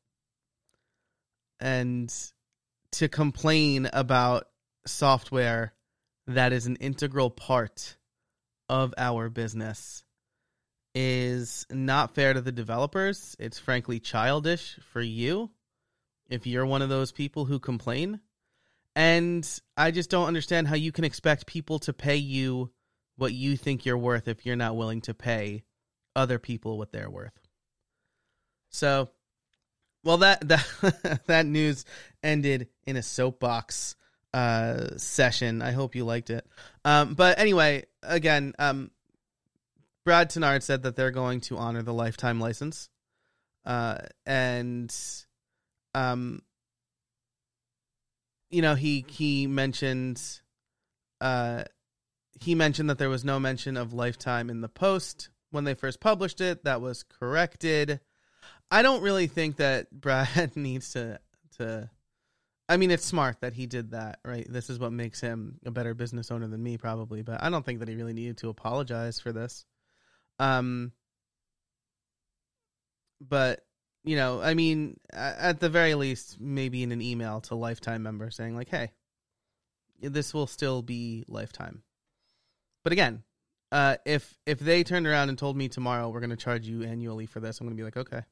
and 1.59 2.13
to 2.91 3.07
complain 3.07 3.89
about 3.91 4.47
software 4.85 5.73
that 6.27 6.53
is 6.53 6.67
an 6.67 6.77
integral 6.77 7.29
part 7.29 7.97
of 8.69 8.93
our 8.97 9.29
business 9.29 10.03
is 10.95 11.65
not 11.69 12.15
fair 12.15 12.33
to 12.33 12.41
the 12.41 12.51
developers. 12.51 13.35
It's 13.39 13.59
frankly 13.59 13.99
childish 13.99 14.79
for 14.91 15.01
you 15.01 15.51
if 16.29 16.47
you're 16.47 16.65
one 16.65 16.81
of 16.81 16.89
those 16.89 17.11
people 17.11 17.45
who 17.45 17.59
complain. 17.59 18.19
And 18.95 19.47
I 19.75 19.91
just 19.91 20.09
don't 20.09 20.27
understand 20.27 20.67
how 20.67 20.75
you 20.75 20.91
can 20.91 21.03
expect 21.03 21.47
people 21.47 21.79
to 21.79 21.93
pay 21.93 22.17
you 22.17 22.71
what 23.15 23.33
you 23.33 23.57
think 23.57 23.85
you're 23.85 23.97
worth 23.97 24.27
if 24.27 24.45
you're 24.45 24.55
not 24.55 24.75
willing 24.75 25.01
to 25.01 25.13
pay 25.13 25.63
other 26.15 26.39
people 26.39 26.77
what 26.77 26.91
they're 26.91 27.09
worth. 27.09 27.33
So 28.69 29.09
well, 30.03 30.17
that 30.17 30.47
that 30.47 31.21
that 31.25 31.45
news 31.45 31.85
ended 32.21 32.69
in 32.85 32.97
a 32.97 33.03
soapbox 33.03 33.95
uh, 34.33 34.97
session. 34.97 35.61
I 35.61 35.71
hope 35.71 35.95
you 35.95 36.05
liked 36.05 36.29
it. 36.29 36.45
Um, 36.83 37.13
but 37.13 37.39
anyway, 37.39 37.85
again, 38.01 38.53
um, 38.59 38.91
Brad 40.05 40.29
Touesnard 40.29 40.63
said 40.63 40.83
that 40.83 40.95
they're 40.95 41.11
going 41.11 41.41
to 41.41 41.57
honor 41.57 41.81
the 41.81 41.93
lifetime 41.93 42.39
license, 42.39 42.89
uh, 43.65 43.99
and 44.25 44.93
um, 45.95 46.41
you 48.49 48.61
know, 48.61 48.75
he 48.75 49.05
he 49.07 49.47
mentioned 49.47 50.21
uh, 51.21 51.63
he 52.39 52.55
mentioned 52.55 52.89
that 52.89 52.97
there 52.97 53.09
was 53.09 53.23
no 53.23 53.39
mention 53.39 53.77
of 53.77 53.93
lifetime 53.93 54.49
in 54.49 54.61
the 54.61 54.69
post 54.69 55.29
when 55.51 55.63
they 55.63 55.73
first 55.73 55.99
published 55.99 56.41
it. 56.41 56.63
That 56.63 56.81
was 56.81 57.03
corrected. 57.03 57.99
I 58.69 58.81
don't 58.81 59.01
really 59.01 59.27
think 59.27 59.57
that 59.57 59.91
Brad 59.99 60.55
needs 60.55 60.93
to 60.93 61.19
to. 61.57 61.89
I 62.73 62.77
mean, 62.77 62.89
it's 62.89 63.05
smart 63.05 63.41
that 63.41 63.53
he 63.53 63.67
did 63.67 63.91
that, 63.91 64.17
right? 64.25 64.51
This 64.51 64.71
is 64.71 64.79
what 64.79 64.91
makes 64.91 65.21
him 65.21 65.59
a 65.63 65.69
better 65.69 65.93
business 65.93 66.31
owner 66.31 66.47
than 66.47 66.63
me, 66.63 66.75
probably. 66.77 67.21
But 67.21 67.43
I 67.43 67.51
don't 67.51 67.63
think 67.63 67.77
that 67.79 67.87
he 67.87 67.93
really 67.93 68.13
needed 68.13 68.37
to 68.37 68.49
apologize 68.49 69.19
for 69.19 69.31
this. 69.31 69.63
Um, 70.39 70.91
but 73.21 73.63
you 74.03 74.15
know, 74.15 74.41
I 74.41 74.55
mean, 74.55 74.99
at 75.13 75.59
the 75.59 75.69
very 75.69 75.93
least, 75.93 76.37
maybe 76.39 76.81
in 76.81 76.91
an 76.91 76.99
email 76.99 77.41
to 77.41 77.53
lifetime 77.53 78.01
member 78.01 78.31
saying 78.31 78.55
like, 78.55 78.69
"Hey, 78.69 78.89
this 80.01 80.33
will 80.33 80.47
still 80.47 80.81
be 80.81 81.25
lifetime." 81.27 81.83
But 82.83 82.91
again, 82.91 83.21
uh, 83.71 83.97
if 84.03 84.35
if 84.47 84.57
they 84.57 84.83
turned 84.83 85.05
around 85.05 85.29
and 85.29 85.37
told 85.37 85.55
me 85.55 85.69
tomorrow 85.69 86.09
we're 86.09 86.21
going 86.21 86.31
to 86.31 86.35
charge 86.35 86.65
you 86.65 86.81
annually 86.81 87.27
for 87.27 87.39
this, 87.39 87.59
I'm 87.59 87.67
going 87.67 87.77
to 87.77 87.79
be 87.79 87.85
like, 87.85 87.97
okay. 87.97 88.23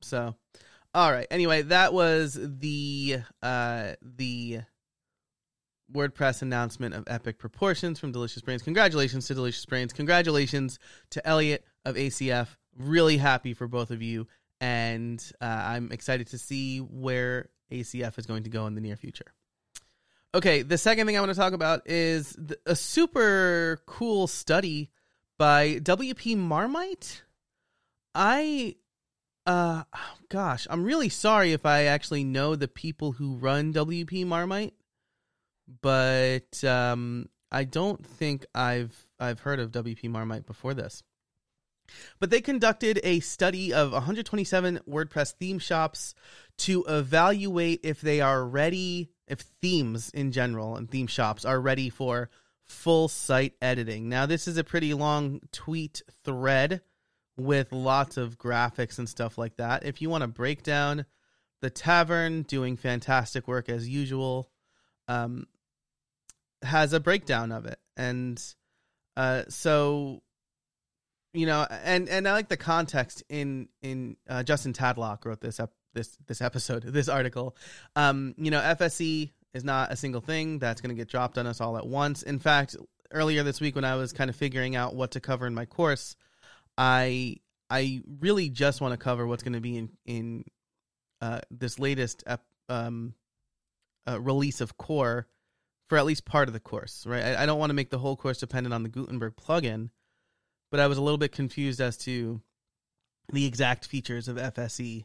So, 0.00 0.34
all 0.94 1.10
right. 1.10 1.26
Anyway, 1.30 1.62
that 1.62 1.94
was 1.94 2.38
the 2.40 3.18
uh, 3.42 3.92
the 4.02 4.60
WordPress 5.92 6.42
announcement 6.42 6.94
of 6.94 7.04
epic 7.06 7.38
proportions 7.38 7.98
from 7.98 8.12
Delicious 8.12 8.42
Brains. 8.42 8.62
Congratulations 8.62 9.26
to 9.26 9.34
Delicious 9.34 9.64
Brains. 9.64 9.92
Congratulations 9.92 10.78
to 11.10 11.26
Elliot 11.26 11.64
of 11.84 11.96
ACF. 11.96 12.48
Really 12.78 13.16
happy 13.16 13.54
for 13.54 13.68
both 13.68 13.90
of 13.90 14.02
you, 14.02 14.26
and 14.60 15.22
uh, 15.40 15.44
I'm 15.44 15.92
excited 15.92 16.28
to 16.28 16.38
see 16.38 16.78
where 16.78 17.48
ACF 17.70 18.18
is 18.18 18.26
going 18.26 18.44
to 18.44 18.50
go 18.50 18.66
in 18.66 18.74
the 18.74 18.80
near 18.80 18.96
future. 18.96 19.32
Okay, 20.34 20.62
the 20.62 20.78
second 20.78 21.06
thing 21.06 21.16
I 21.16 21.20
want 21.20 21.30
to 21.30 21.38
talk 21.38 21.52
about 21.52 21.88
is 21.88 22.36
a 22.64 22.74
super 22.74 23.80
cool 23.86 24.26
study 24.26 24.90
by 25.36 25.78
WP 25.80 26.36
Marmite. 26.38 27.22
I 28.14 28.76
uh 29.46 29.84
gosh, 30.28 30.66
I'm 30.70 30.84
really 30.84 31.08
sorry 31.08 31.52
if 31.52 31.66
I 31.66 31.84
actually 31.84 32.24
know 32.24 32.56
the 32.56 32.68
people 32.68 33.12
who 33.12 33.36
run 33.36 33.72
WP 33.72 34.26
Marmite, 34.26 34.74
but 35.80 36.62
um 36.64 37.28
I 37.50 37.64
don't 37.64 38.04
think 38.04 38.46
I've 38.54 39.06
I've 39.20 39.40
heard 39.40 39.60
of 39.60 39.70
WP 39.72 40.08
Marmite 40.08 40.46
before 40.46 40.74
this. 40.74 41.02
But 42.18 42.30
they 42.30 42.40
conducted 42.40 43.00
a 43.02 43.20
study 43.20 43.72
of 43.74 43.92
127 43.92 44.80
WordPress 44.88 45.34
theme 45.34 45.58
shops 45.58 46.14
to 46.58 46.84
evaluate 46.88 47.80
if 47.82 48.00
they 48.00 48.20
are 48.20 48.44
ready, 48.44 49.10
if 49.26 49.40
themes 49.60 50.10
in 50.10 50.32
general 50.32 50.76
and 50.76 50.90
theme 50.90 51.06
shops 51.06 51.44
are 51.44 51.60
ready 51.60 51.90
for 51.90 52.30
full 52.64 53.08
site 53.08 53.54
editing. 53.60 54.08
Now, 54.08 54.26
this 54.26 54.48
is 54.48 54.56
a 54.56 54.64
pretty 54.64 54.94
long 54.94 55.40
tweet 55.52 56.02
thread 56.24 56.80
with 57.36 57.72
lots 57.72 58.16
of 58.16 58.38
graphics 58.38 58.98
and 58.98 59.08
stuff 59.08 59.38
like 59.38 59.56
that. 59.56 59.84
If 59.84 60.02
you 60.02 60.10
want 60.10 60.22
to 60.22 60.28
break 60.28 60.62
down 60.62 61.06
the 61.60 61.70
tavern, 61.70 62.42
doing 62.42 62.76
fantastic 62.76 63.48
work 63.48 63.68
as 63.68 63.88
usual, 63.88 64.50
um, 65.08 65.46
has 66.62 66.92
a 66.92 67.00
breakdown 67.00 67.52
of 67.52 67.66
it. 67.66 67.78
And 67.96 68.42
uh, 69.16 69.44
so 69.48 70.22
you 71.34 71.46
know, 71.46 71.66
and 71.70 72.08
and 72.08 72.28
I 72.28 72.32
like 72.32 72.48
the 72.48 72.56
context 72.56 73.22
in 73.28 73.68
in 73.80 74.16
uh, 74.28 74.42
Justin 74.42 74.72
Tadlock 74.72 75.24
wrote 75.24 75.40
this 75.40 75.60
up 75.60 75.72
this 75.94 76.16
this 76.26 76.40
episode 76.42 76.82
this 76.86 77.08
article. 77.08 77.56
Um, 77.96 78.34
you 78.36 78.50
know, 78.50 78.60
FSE 78.60 79.30
is 79.54 79.64
not 79.64 79.92
a 79.92 79.96
single 79.96 80.20
thing 80.20 80.58
that's 80.58 80.80
going 80.80 80.94
to 80.94 80.98
get 80.98 81.08
dropped 81.08 81.38
on 81.38 81.46
us 81.46 81.60
all 81.60 81.76
at 81.76 81.86
once. 81.86 82.22
In 82.22 82.38
fact, 82.38 82.76
earlier 83.10 83.42
this 83.42 83.60
week 83.60 83.74
when 83.74 83.84
I 83.84 83.96
was 83.96 84.12
kind 84.12 84.30
of 84.30 84.36
figuring 84.36 84.76
out 84.76 84.94
what 84.94 85.12
to 85.12 85.20
cover 85.20 85.46
in 85.46 85.54
my 85.54 85.66
course, 85.66 86.16
I 86.76 87.36
I 87.70 88.02
really 88.20 88.48
just 88.48 88.80
want 88.80 88.92
to 88.92 88.98
cover 88.98 89.26
what's 89.26 89.42
going 89.42 89.54
to 89.54 89.60
be 89.60 89.76
in 89.76 89.90
in 90.04 90.44
uh, 91.20 91.40
this 91.50 91.78
latest 91.78 92.24
ep, 92.26 92.42
um, 92.68 93.14
uh, 94.08 94.20
release 94.20 94.60
of 94.60 94.76
Core 94.76 95.28
for 95.88 95.98
at 95.98 96.06
least 96.06 96.24
part 96.24 96.48
of 96.48 96.54
the 96.54 96.60
course. 96.60 97.04
Right, 97.06 97.22
I, 97.22 97.42
I 97.42 97.46
don't 97.46 97.58
want 97.58 97.70
to 97.70 97.74
make 97.74 97.90
the 97.90 97.98
whole 97.98 98.16
course 98.16 98.38
dependent 98.38 98.74
on 98.74 98.82
the 98.82 98.88
Gutenberg 98.88 99.36
plugin 99.36 99.90
but 100.72 100.80
I 100.80 100.88
was 100.88 100.98
a 100.98 101.02
little 101.02 101.18
bit 101.18 101.30
confused 101.30 101.80
as 101.80 101.98
to 101.98 102.40
the 103.30 103.44
exact 103.44 103.86
features 103.86 104.26
of 104.26 104.36
FSE. 104.36 105.04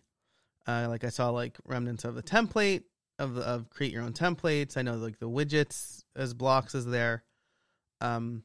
Uh, 0.65 0.87
like 0.89 1.03
I 1.03 1.09
saw 1.09 1.29
like 1.29 1.57
remnants 1.65 2.05
of 2.05 2.15
the 2.15 2.23
template 2.23 2.83
of 3.19 3.35
the, 3.35 3.41
of 3.41 3.69
create 3.69 3.91
your 3.91 4.01
own 4.01 4.13
templates. 4.13 4.77
I 4.77 4.81
know 4.81 4.95
like 4.95 5.19
the 5.19 5.29
widgets 5.29 6.03
as 6.15 6.33
blocks 6.33 6.73
is 6.73 6.85
there. 6.85 7.23
Um, 7.99 8.43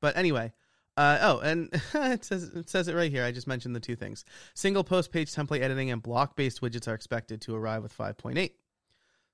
but 0.00 0.16
anyway, 0.16 0.52
uh, 0.96 1.18
oh, 1.20 1.38
and 1.40 1.68
it 1.94 2.24
says 2.24 2.44
it 2.44 2.70
says 2.70 2.88
it 2.88 2.94
right 2.94 3.10
here. 3.10 3.24
I 3.24 3.32
just 3.32 3.46
mentioned 3.46 3.76
the 3.76 3.80
two 3.80 3.96
things: 3.96 4.24
single 4.54 4.84
post 4.84 5.12
page 5.12 5.32
template 5.32 5.60
editing 5.60 5.90
and 5.90 6.02
block 6.02 6.36
based 6.36 6.60
widgets 6.60 6.88
are 6.88 6.94
expected 6.94 7.40
to 7.42 7.54
arrive 7.54 7.82
with 7.82 7.96
5.8. 7.96 8.50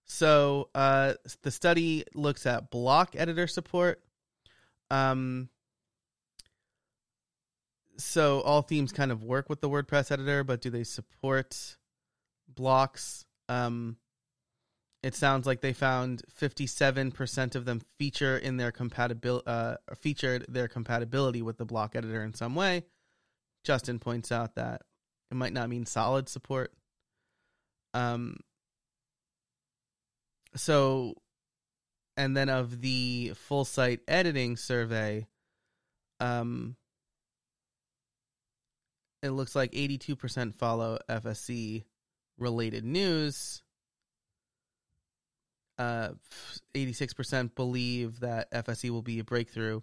So 0.04 0.69
uh, 0.75 1.14
the 1.42 1.50
study 1.50 2.04
looks 2.14 2.47
at 2.47 2.71
block 2.71 3.14
editor 3.16 3.47
support. 3.47 4.02
Um, 4.90 5.49
so 7.99 8.40
all 8.40 8.62
themes 8.62 8.92
kind 8.92 9.12
of 9.12 9.23
work 9.23 9.49
with 9.49 9.61
the 9.61 9.69
WordPress 9.69 10.11
editor, 10.11 10.42
but 10.45 10.61
do 10.61 10.71
they 10.71 10.85
support 10.85 11.76
blocks? 12.49 13.25
Um, 13.49 13.97
it 15.03 15.17
sounds 15.17 15.47
like 15.47 15.61
they 15.61 15.73
found 15.73 16.23
57% 16.41 17.57
of 17.57 17.65
them 17.65 17.81
feature 17.99 18.39
in 18.39 18.57
their 18.57 18.71
compatibility 18.71 19.47
uh, 19.47 19.77
featured 19.99 20.47
their 20.49 20.69
compatibility 20.69 21.43
with 21.43 21.59
the 21.59 21.65
block 21.65 21.97
editor 21.97 22.23
in 22.23 22.35
some 22.35 22.55
way. 22.55 22.85
Justin 23.65 23.99
points 23.99 24.31
out 24.31 24.55
that 24.55 24.83
it 25.31 25.35
might 25.35 25.53
not 25.53 25.69
mean 25.69 25.87
solid 25.87 26.29
support. 26.29 26.73
Um, 27.95 28.37
so, 30.55 31.15
and 32.17 32.37
then 32.37 32.49
of 32.49 32.81
the 32.81 33.33
full 33.35 33.65
site 33.65 34.01
editing 34.07 34.57
survey, 34.57 35.27
um, 36.21 36.77
it 39.23 39.31
looks 39.31 39.57
like 39.57 39.73
82% 39.73 40.55
follow 40.55 40.99
FSE 41.09 41.85
related 42.39 42.85
news. 42.85 43.63
Uh, 45.83 46.12
86% 46.75 47.55
believe 47.55 48.21
that 48.21 48.51
FSE 48.53 48.91
will 48.91 49.03
be 49.03 49.19
a 49.19 49.25
breakthrough. 49.25 49.81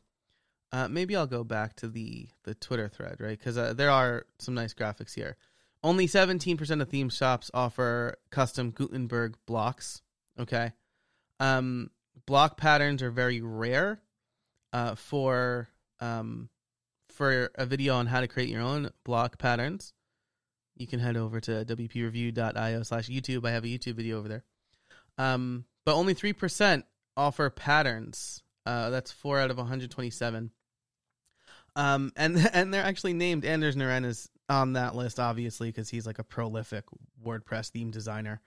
Uh, 0.71 0.87
maybe 0.87 1.15
I'll 1.15 1.27
go 1.27 1.43
back 1.43 1.75
to 1.77 1.87
the 1.87 2.27
the 2.43 2.53
Twitter 2.53 2.87
thread, 2.87 3.17
right? 3.19 3.37
Because 3.37 3.57
uh, 3.57 3.73
there 3.73 3.89
are 3.89 4.25
some 4.37 4.53
nice 4.53 4.73
graphics 4.73 5.15
here. 5.15 5.35
Only 5.83 6.07
17% 6.07 6.81
of 6.81 6.89
theme 6.89 7.09
shops 7.09 7.49
offer 7.53 8.17
custom 8.29 8.71
Gutenberg 8.71 9.35
blocks. 9.45 10.01
Okay, 10.39 10.71
um, 11.39 11.89
block 12.25 12.55
patterns 12.57 13.01
are 13.01 13.11
very 13.11 13.41
rare 13.41 13.99
uh, 14.71 14.95
for 14.95 15.67
um, 15.99 16.49
for 17.09 17.51
a 17.55 17.65
video 17.65 17.95
on 17.95 18.05
how 18.05 18.21
to 18.21 18.27
create 18.27 18.47
your 18.47 18.61
own 18.61 18.91
block 19.03 19.37
patterns, 19.37 19.93
you 20.77 20.87
can 20.87 21.01
head 21.01 21.17
over 21.17 21.41
to 21.41 21.65
wpreview.io 21.65 22.83
slash 22.83 23.09
YouTube. 23.09 23.45
I 23.45 23.51
have 23.51 23.65
a 23.65 23.67
YouTube 23.67 23.95
video 23.95 24.17
over 24.17 24.29
there. 24.29 24.43
Um, 25.17 25.65
but 25.89 25.95
only 25.95 26.13
3% 26.13 26.83
offer 27.17 27.49
patterns. 27.49 28.43
Uh, 28.63 28.91
that's 28.91 29.11
4 29.11 29.39
out 29.39 29.49
of 29.49 29.57
127. 29.57 30.51
Um, 31.75 32.11
and 32.15 32.37
and 32.53 32.71
they're 32.71 32.83
actually 32.83 33.13
named 33.13 33.43
Anders 33.43 33.75
Norén 33.75 34.05
is 34.05 34.29
on 34.47 34.73
that 34.73 34.93
list, 34.93 35.19
obviously, 35.19 35.69
because 35.69 35.89
he's 35.89 36.05
like 36.05 36.19
a 36.19 36.23
prolific 36.23 36.83
WordPress 37.25 37.71
theme 37.71 37.89
designer. 37.89 38.39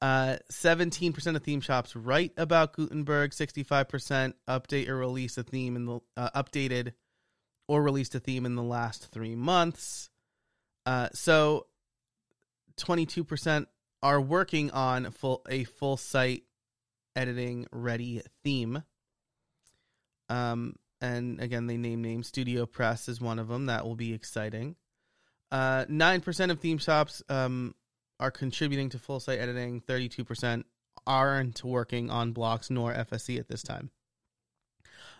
Uh, 0.00 0.36
17% 0.50 1.36
of 1.36 1.42
theme 1.42 1.60
shops 1.60 1.94
write 1.94 2.32
about 2.38 2.72
Gutenberg, 2.72 3.32
65% 3.32 4.32
update 4.48 4.88
or 4.88 4.96
release 4.96 5.36
a 5.36 5.42
theme 5.42 5.76
in 5.76 5.84
the 5.84 6.00
uh, 6.16 6.42
updated 6.42 6.94
or 7.66 7.82
released 7.82 8.14
a 8.14 8.20
theme 8.20 8.46
in 8.46 8.54
the 8.54 8.62
last 8.62 9.10
three 9.12 9.34
months. 9.34 10.08
Uh, 10.86 11.10
so 11.12 11.66
22% 12.78 13.66
are 14.02 14.22
working 14.22 14.70
on 14.70 15.10
full 15.10 15.44
a 15.50 15.64
full 15.64 15.98
site 15.98 16.44
editing 17.18 17.66
ready 17.72 18.22
theme. 18.44 18.82
Um, 20.28 20.76
and 21.00 21.40
again, 21.40 21.66
they 21.66 21.76
name 21.76 22.02
names. 22.02 22.28
Studio 22.28 22.64
Press 22.64 23.08
is 23.08 23.20
one 23.20 23.38
of 23.38 23.48
them. 23.48 23.66
That 23.66 23.84
will 23.84 23.96
be 23.96 24.14
exciting. 24.14 24.76
Uh, 25.50 25.84
9% 25.86 26.50
of 26.50 26.60
theme 26.60 26.78
shops 26.78 27.22
um, 27.28 27.74
are 28.20 28.30
contributing 28.30 28.90
to 28.90 28.98
full 28.98 29.20
site 29.20 29.38
editing. 29.38 29.80
32% 29.80 30.64
aren't 31.06 31.64
working 31.64 32.10
on 32.10 32.32
blocks 32.32 32.70
nor 32.70 32.92
FSE 32.92 33.38
at 33.38 33.48
this 33.48 33.62
time. 33.62 33.90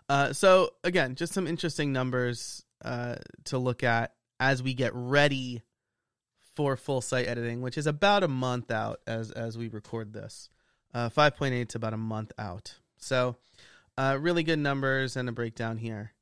Uh, 0.08 0.32
so 0.32 0.70
again, 0.84 1.14
just 1.14 1.32
some 1.32 1.46
interesting 1.46 1.92
numbers 1.92 2.64
uh, 2.84 3.16
to 3.44 3.58
look 3.58 3.82
at 3.82 4.14
as 4.40 4.62
we 4.62 4.72
get 4.74 4.92
ready 4.94 5.62
for 6.54 6.76
full 6.76 7.00
site 7.00 7.28
editing, 7.28 7.60
which 7.60 7.78
is 7.78 7.86
about 7.86 8.22
a 8.22 8.28
month 8.28 8.70
out 8.70 9.00
as 9.06 9.30
as 9.30 9.58
we 9.58 9.68
record 9.68 10.12
this. 10.12 10.48
Uh, 10.94 11.08
5.8 11.10 11.68
to 11.68 11.78
about 11.78 11.92
a 11.92 11.98
month 11.98 12.32
out. 12.38 12.78
So 12.96 13.36
uh, 13.96 14.16
really 14.20 14.42
good 14.42 14.58
numbers 14.58 15.16
and 15.16 15.28
a 15.28 15.32
breakdown 15.32 15.76
here. 15.76 16.12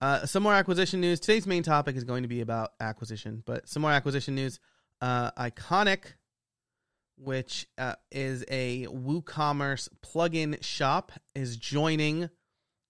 Uh, 0.00 0.26
some 0.26 0.42
more 0.42 0.52
acquisition 0.52 1.00
news. 1.00 1.20
Today's 1.20 1.46
main 1.46 1.62
topic 1.62 1.96
is 1.96 2.04
going 2.04 2.24
to 2.24 2.28
be 2.28 2.40
about 2.40 2.72
acquisition, 2.80 3.42
but 3.46 3.68
some 3.68 3.82
more 3.82 3.92
acquisition 3.92 4.34
news. 4.34 4.60
Uh, 5.00 5.30
Iconic, 5.32 6.14
which 7.16 7.66
uh, 7.78 7.94
is 8.10 8.44
a 8.50 8.86
WooCommerce 8.86 9.88
plugin 10.04 10.62
shop, 10.62 11.12
is 11.34 11.56
joining 11.56 12.28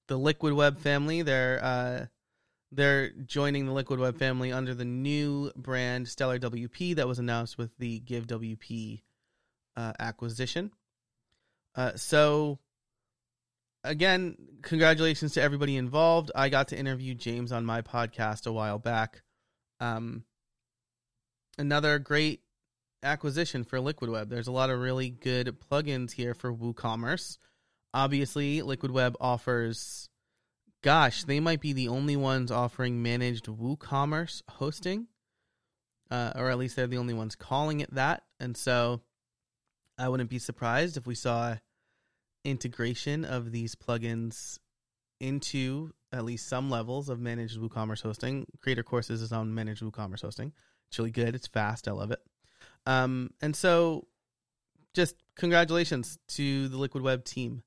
the 0.09 0.17
Liquid 0.17 0.55
Web 0.55 0.81
family. 0.81 1.23
They're 1.23 1.63
uh, 1.63 2.07
they're 2.73 3.11
joining 3.11 3.67
the 3.67 3.73
Liquid 3.73 4.01
Web 4.01 4.19
family 4.19 4.51
under 4.51 4.75
the 4.75 4.85
new 4.85 5.53
brand 5.55 6.09
Stellar 6.09 6.39
WP 6.39 6.97
that 6.97 7.07
was 7.07 7.19
announced 7.19 7.57
with 7.59 7.77
the 7.79 8.01
Give 8.01 8.27
WP 8.27 9.03
uh, 9.77 9.93
acquisition. 10.01 10.73
Uh, 11.77 11.93
so 11.97 12.59
again, 13.83 14.37
congratulations 14.63 15.35
to 15.35 15.43
everybody 15.43 15.77
involved. 15.77 16.33
I 16.35 16.49
got 16.49 16.69
to 16.69 16.79
interview 16.79 17.15
James 17.15 17.53
on 17.53 17.65
my 17.65 17.83
podcast 17.83 18.47
a 18.47 18.53
while 18.53 18.79
back. 18.79 19.23
Um, 19.81 20.25
another 21.59 21.99
great 21.99 22.41
acquisition 23.03 23.65
for 23.65 23.81
Liquid 23.81 24.11
Web. 24.11 24.31
There's 24.31 24.47
a 24.47 24.53
lot 24.53 24.71
of 24.71 24.81
really 24.81 25.11
good 25.11 25.57
plugins 25.71 26.13
here 26.13 26.35
for 26.35 26.53
WooCommerce. 26.53 27.39
Obviously, 27.93 28.63
Liquid 28.63 28.91
Web 28.91 29.17
offers, 29.21 30.09
gosh, 30.83 31.25
they 31.25 31.39
might 31.39 31.61
be 31.61 31.73
the 31.73 31.89
only 31.89 32.17
ones 32.17 32.51
offering 32.51 33.03
managed 33.03 33.47
WooCommerce 33.47 34.43
hosting, 34.49 35.07
uh, 36.11 36.33
or 36.35 36.51
at 36.51 36.59
least 36.59 36.77
they're 36.77 36.87
the 36.87 36.99
only 36.99 37.15
ones 37.15 37.37
calling 37.37 37.81
it 37.81 37.95
that. 37.95 38.25
And 38.41 38.57
so 38.57 39.03
I 39.99 40.09
wouldn't 40.09 40.31
be 40.31 40.39
surprised 40.39 40.97
if 40.97 41.07
we 41.07 41.15
saw 41.15 41.57
integration 42.45 43.25
of 43.25 43.53
these 43.53 43.75
plugins 43.75 44.59
into 45.21 45.93
at 46.13 46.25
least 46.25 46.49
some 46.49 46.71
levels 46.71 47.09
of 47.09 47.19
managed 47.19 47.59
WooCommerce 47.59 48.03
hosting. 48.03 48.47
Creator 48.61 48.83
Courses 48.83 49.23
is 49.23 49.33
on 49.33 49.55
managed 49.55 49.83
WooCommerce 49.83 50.23
hosting. 50.23 50.53
It's 50.89 50.99
really 50.99 51.11
good. 51.11 51.35
It's 51.35 51.47
fast. 51.47 51.89
I 51.89 51.93
love 51.93 52.11
it. 52.11 52.21
Um, 52.87 53.31
and 53.41 53.57
so, 53.57 54.07
just 54.93 55.17
congratulations 55.37 56.19
to 56.29 56.69
the 56.69 56.77
Liquid 56.77 57.03
Web 57.03 57.25
team 57.25 57.63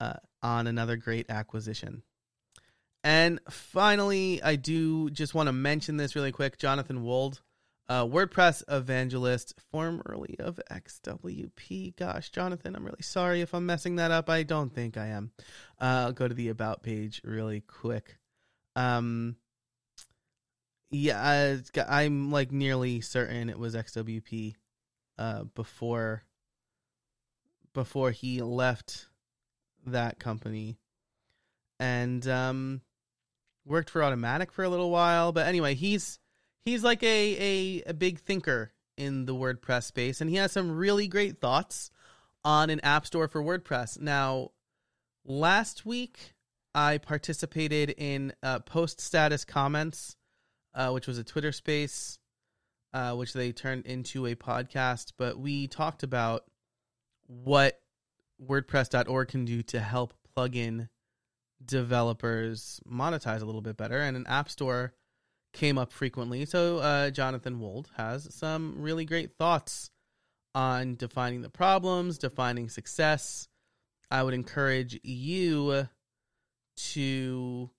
uh, 0.00 0.14
on 0.42 0.66
another 0.66 0.96
great 0.96 1.28
acquisition. 1.28 2.02
And 3.04 3.40
finally, 3.50 4.40
I 4.42 4.56
do 4.56 5.10
just 5.10 5.34
want 5.34 5.48
to 5.48 5.52
mention 5.52 5.96
this 5.96 6.14
really 6.14 6.32
quick. 6.32 6.56
Jonathan 6.56 7.02
Wold 7.02 7.42
uh, 7.92 8.06
WordPress 8.06 8.62
evangelist, 8.68 9.52
formerly 9.70 10.34
of 10.38 10.58
XWP. 10.70 11.94
Gosh, 11.94 12.30
Jonathan, 12.30 12.74
I'm 12.74 12.86
really 12.86 13.02
sorry 13.02 13.42
if 13.42 13.54
I'm 13.54 13.66
messing 13.66 13.96
that 13.96 14.10
up. 14.10 14.30
I 14.30 14.44
don't 14.44 14.74
think 14.74 14.96
I 14.96 15.08
am. 15.08 15.30
Uh, 15.78 16.06
I'll 16.06 16.12
go 16.12 16.26
to 16.26 16.32
the 16.32 16.48
about 16.48 16.82
page 16.82 17.20
really 17.22 17.60
quick. 17.60 18.16
Um, 18.76 19.36
yeah, 20.90 21.58
I, 21.86 22.02
am 22.04 22.30
like 22.32 22.50
nearly 22.50 23.02
certain 23.02 23.50
it 23.50 23.58
was 23.58 23.74
XWP 23.74 24.54
uh, 25.18 25.44
before 25.54 26.22
before 27.74 28.10
he 28.10 28.40
left 28.40 29.06
that 29.84 30.18
company, 30.18 30.78
and 31.78 32.26
um, 32.26 32.80
worked 33.66 33.90
for 33.90 34.00
Automattic 34.00 34.50
for 34.50 34.64
a 34.64 34.70
little 34.70 34.90
while. 34.90 35.32
But 35.32 35.46
anyway, 35.46 35.74
he's 35.74 36.18
he's 36.64 36.84
like 36.84 37.02
a, 37.02 37.36
a, 37.86 37.90
a 37.90 37.94
big 37.94 38.20
thinker 38.20 38.72
in 38.96 39.26
the 39.26 39.34
WordPress 39.34 39.84
space, 39.84 40.20
and 40.20 40.30
he 40.30 40.36
has 40.36 40.52
some 40.52 40.70
really 40.70 41.08
great 41.08 41.40
thoughts 41.40 41.90
on 42.44 42.70
an 42.70 42.80
app 42.80 43.06
store 43.06 43.28
for 43.28 43.42
WordPress. 43.42 44.00
Now, 44.00 44.50
last 45.24 45.86
week 45.86 46.34
I 46.74 46.98
participated 46.98 47.94
in 47.96 48.32
uh, 48.42 48.60
post 48.60 49.00
status 49.00 49.44
comments, 49.44 50.16
uh, 50.74 50.90
which 50.90 51.06
was 51.06 51.18
a 51.18 51.24
Twitter 51.24 51.52
space, 51.52 52.18
uh, 52.94 53.14
which 53.14 53.32
they 53.32 53.52
turned 53.52 53.86
into 53.86 54.26
a 54.26 54.34
podcast. 54.34 55.12
But 55.16 55.38
we 55.38 55.66
talked 55.66 56.02
about 56.02 56.44
what 57.26 57.80
WordPress.org 58.44 59.28
can 59.28 59.44
do 59.44 59.62
to 59.62 59.80
help 59.80 60.14
plugin 60.36 60.88
developers 61.64 62.80
monetize 62.90 63.40
a 63.40 63.44
little 63.44 63.60
bit 63.60 63.76
better, 63.76 63.98
and 63.98 64.16
an 64.16 64.26
app 64.26 64.50
store 64.50 64.94
came 65.52 65.78
up 65.78 65.92
frequently. 65.92 66.44
So 66.44 66.78
uh, 66.78 67.10
Jonathan 67.10 67.60
Wold 67.60 67.90
has 67.96 68.34
some 68.34 68.76
really 68.78 69.04
great 69.04 69.36
thoughts 69.36 69.90
on 70.54 70.96
defining 70.96 71.42
the 71.42 71.50
problems, 71.50 72.18
defining 72.18 72.68
success. 72.68 73.48
I 74.10 74.22
would 74.22 74.34
encourage 74.34 75.00
you 75.02 75.88
to 76.76 77.70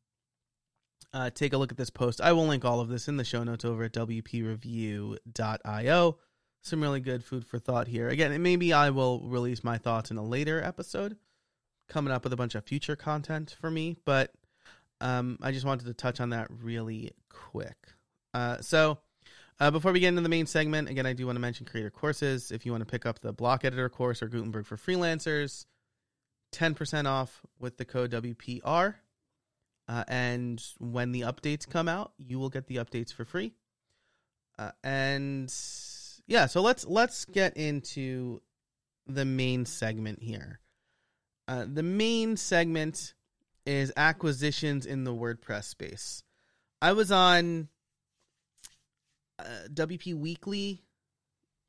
uh, 1.14 1.30
take 1.30 1.54
a 1.54 1.58
look 1.58 1.72
at 1.72 1.78
this 1.78 1.92
post. 1.92 2.20
I 2.22 2.34
will 2.34 2.48
link 2.48 2.66
all 2.66 2.80
of 2.80 2.90
this 2.90 3.08
in 3.08 3.18
the 3.18 3.24
show 3.24 3.44
notes 3.44 3.66
over 3.66 3.84
at 3.84 3.94
wpreview.io. 3.94 5.20
Some 6.62 6.82
really 6.82 7.02
good 7.02 7.24
food 7.24 7.46
for 7.46 7.60
thought 7.60 7.88
here. 7.88 8.10
Again, 8.10 8.42
maybe 8.42 8.74
I 8.74 8.90
will 8.90 9.28
release 9.28 9.64
my 9.64 9.78
thoughts 9.78 10.10
in 10.12 10.18
a 10.18 10.24
later 10.24 10.64
episode, 10.64 11.18
coming 11.90 12.12
up 12.14 12.24
with 12.24 12.34
a 12.34 12.38
bunch 12.38 12.56
of 12.56 12.64
future 12.66 12.96
content 12.96 13.56
for 13.60 13.70
me, 13.70 13.98
but 14.06 14.32
um, 15.04 15.38
I 15.42 15.52
just 15.52 15.66
wanted 15.66 15.86
to 15.86 15.94
touch 15.94 16.22
on 16.22 16.30
that 16.30 16.48
really 16.50 17.12
quick. 17.30 17.76
Uh, 18.34 18.62
so, 18.62 18.98
uh, 19.60 19.70
before 19.70 19.92
we 19.92 20.00
get 20.00 20.08
into 20.08 20.22
the 20.22 20.30
main 20.30 20.48
segment, 20.48 20.90
again, 20.90 21.06
I 21.06 21.14
do 21.14 21.26
want 21.26 21.36
to 21.36 21.42
mention 21.42 21.66
creator 21.66 21.92
courses. 21.92 22.52
If 22.52 22.66
you 22.66 22.72
want 22.72 22.82
to 22.82 22.90
pick 22.90 23.06
up 23.06 23.20
the 23.20 23.34
block 23.34 23.66
editor 23.66 23.90
course 23.90 24.24
or 24.24 24.28
Gutenberg 24.28 24.66
for 24.66 24.78
freelancers, 24.78 25.66
10% 26.54 27.06
off 27.06 27.42
with 27.60 27.78
the 27.78 27.86
code 27.86 28.12
WPR. 28.12 28.96
Uh, 29.90 30.04
and 30.08 30.64
when 30.80 31.12
the 31.12 31.22
updates 31.22 31.70
come 31.70 31.90
out, 31.90 32.14
you 32.18 32.40
will 32.40 32.50
get 32.50 32.68
the 32.68 32.78
updates 32.78 33.14
for 33.14 33.26
free. 33.26 33.54
Uh, 34.58 34.72
and 34.84 35.54
yeah, 36.28 36.46
so 36.46 36.62
let's 36.62 36.86
let's 36.86 37.26
get 37.26 37.58
into 37.58 38.42
the 39.06 39.26
main 39.26 39.66
segment 39.66 40.24
here. 40.24 40.62
Uh, 41.48 41.66
the 41.68 41.84
main 41.84 42.38
segment 42.38 43.14
is 43.66 43.92
acquisitions 43.96 44.86
in 44.86 45.04
the 45.04 45.14
WordPress 45.14 45.66
space. 45.66 46.24
I 46.82 46.94
was 46.94 47.12
on 47.12 47.70
uh, 49.40 49.68
WP 49.74 50.16
Weekly 50.16 50.84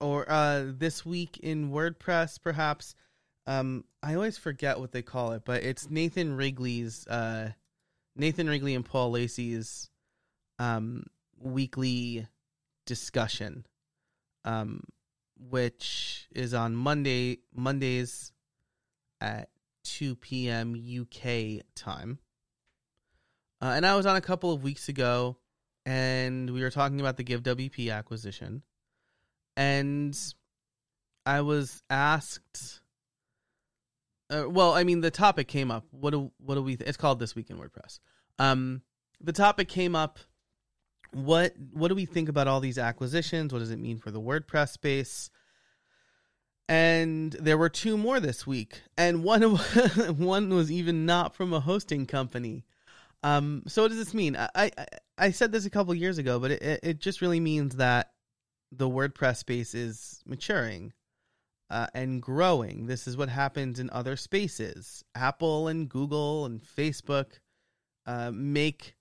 or 0.01 0.31
uh, 0.31 0.65
this 0.67 1.07
week 1.07 1.39
in 1.39 1.71
WordPress, 1.71 2.41
perhaps. 2.43 2.95
Um, 3.47 3.85
I 4.03 4.15
always 4.15 4.39
forget 4.39 4.81
what 4.81 4.93
they 4.93 5.03
call 5.03 5.33
it, 5.33 5.43
but 5.45 5.63
it's 5.63 5.89
Nathan 5.91 6.37
Wrigley's 6.37 7.07
uh, 7.07 7.53
Nathan 8.17 8.49
Wrigley 8.49 8.75
and 8.75 8.85
Paul 8.85 9.13
Lacey's 9.13 9.91
um, 10.59 11.07
weekly 11.41 12.27
discussion, 12.87 13.67
um, 14.45 14.85
which 15.51 16.27
is 16.35 16.55
on 16.55 16.75
Monday 16.75 17.39
Mondays 17.55 18.33
at 19.21 19.49
2 19.85 20.17
p.m. 20.17 20.75
UK 20.75 21.65
time. 21.75 22.19
Uh, 23.61 23.73
and 23.77 23.87
I 23.87 23.95
was 23.97 24.07
on 24.07 24.17
a 24.17 24.21
couple 24.21 24.53
of 24.53 24.63
weeks 24.63 24.89
ago, 24.89 25.37
and 25.87 26.51
we 26.51 26.63
were 26.63 26.71
talking 26.71 27.01
about 27.01 27.17
the 27.17 27.23
Give 27.23 27.43
WP 27.43 27.93
acquisition. 27.93 28.63
And 29.57 30.19
I 31.25 31.41
was 31.43 31.83
asked. 31.89 32.81
Uh, 34.31 34.45
well, 34.49 34.73
I 34.73 34.85
mean, 34.85 35.01
the 35.01 35.11
topic 35.11 35.49
came 35.49 35.71
up. 35.71 35.87
What 35.91 36.11
do 36.11 36.33
what 36.39 36.57
do 36.57 36.63
we? 36.63 36.77
Th- 36.77 36.89
it's 36.89 36.97
called 36.97 37.19
this 37.19 37.35
week 37.35 37.51
in 37.51 37.57
WordPress. 37.57 38.01
Um, 38.39 38.83
the 39.21 39.33
topic 39.33 39.69
came 39.69 39.95
up. 39.95 40.19
What 41.13 41.55
what 41.73 41.89
do 41.89 41.95
we 41.95 42.07
think 42.07 42.29
about 42.29 42.49
all 42.49 42.61
these 42.61 42.79
acquisitions? 42.79 43.53
What 43.53 43.61
does 43.61 43.71
it 43.71 43.79
mean 43.79 43.99
for 43.99 44.11
the 44.11 44.21
WordPress 44.21 44.71
space? 44.71 45.31
And 46.69 47.33
there 47.33 47.59
were 47.59 47.69
two 47.69 47.97
more 47.97 48.21
this 48.21 48.47
week, 48.47 48.83
and 48.97 49.23
one 49.23 49.43
one 50.17 50.51
was 50.51 50.71
even 50.71 51.07
not 51.07 51.35
from 51.35 51.53
a 51.53 51.61
hosting 51.61 52.07
company. 52.07 52.65
Um, 53.23 53.63
so 53.67 53.83
what 53.83 53.89
does 53.89 53.99
this 53.99 54.15
mean? 54.15 54.37
I, 54.37 54.49
I, 54.55 54.71
I 55.17 55.31
said 55.31 55.53
this 55.53 55.65
a 55.65 55.71
couple 55.71 55.95
years 55.95 56.19
ago, 56.19 56.39
but 56.39 56.51
it 56.51 56.81
it 56.83 56.99
just 56.99 57.21
really 57.21 57.41
means 57.41 57.77
that 57.77 58.13
the 58.73 58.89
WordPress 58.89 59.37
space 59.37 59.75
is 59.75 60.23
maturing 60.27 60.93
uh, 61.71 61.87
and 61.95 62.23
growing. 62.23 62.87
This 62.87 63.07
is 63.07 63.17
what 63.17 63.29
happens 63.29 63.79
in 63.79 63.91
other 63.91 64.17
spaces. 64.17 65.05
Apple 65.15 65.69
and 65.69 65.89
Google 65.89 66.47
and 66.47 66.63
Facebook 66.63 67.39
uh, 68.07 68.31
make 68.33 68.95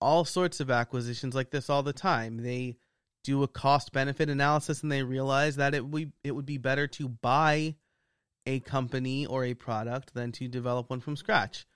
all 0.00 0.24
sorts 0.24 0.60
of 0.60 0.70
acquisitions 0.70 1.34
like 1.34 1.50
this 1.50 1.70
all 1.70 1.82
the 1.82 1.92
time. 1.92 2.38
They 2.38 2.76
do 3.24 3.42
a 3.42 3.48
cost 3.48 3.92
benefit 3.92 4.28
analysis 4.28 4.82
and 4.82 4.90
they 4.90 5.02
realize 5.02 5.56
that 5.56 5.74
it 5.74 5.84
would 5.84 6.12
it 6.24 6.32
would 6.32 6.46
be 6.46 6.58
better 6.58 6.86
to 6.86 7.08
buy 7.08 7.74
a 8.46 8.60
company 8.60 9.26
or 9.26 9.44
a 9.44 9.54
product 9.54 10.14
than 10.14 10.32
to 10.32 10.48
develop 10.48 10.90
one 10.90 11.00
from 11.00 11.16
scratch. 11.16 11.66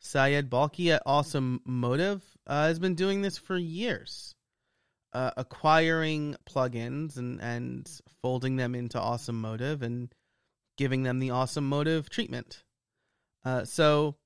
Syed 0.00 0.50
Balkhi 0.50 0.94
at 0.94 1.02
Awesome 1.06 1.60
Motive 1.64 2.22
uh, 2.46 2.66
has 2.66 2.78
been 2.78 2.94
doing 2.94 3.22
this 3.22 3.38
for 3.38 3.56
years, 3.56 4.34
uh, 5.12 5.30
acquiring 5.36 6.36
plugins 6.44 7.16
and 7.16 7.40
and 7.40 7.88
folding 8.20 8.56
them 8.56 8.74
into 8.74 9.00
Awesome 9.00 9.40
Motive 9.40 9.82
and 9.82 10.12
giving 10.76 11.04
them 11.04 11.20
the 11.20 11.30
Awesome 11.30 11.68
Motive 11.68 12.10
treatment. 12.10 12.62
Uh, 13.44 13.64
so 13.64 14.16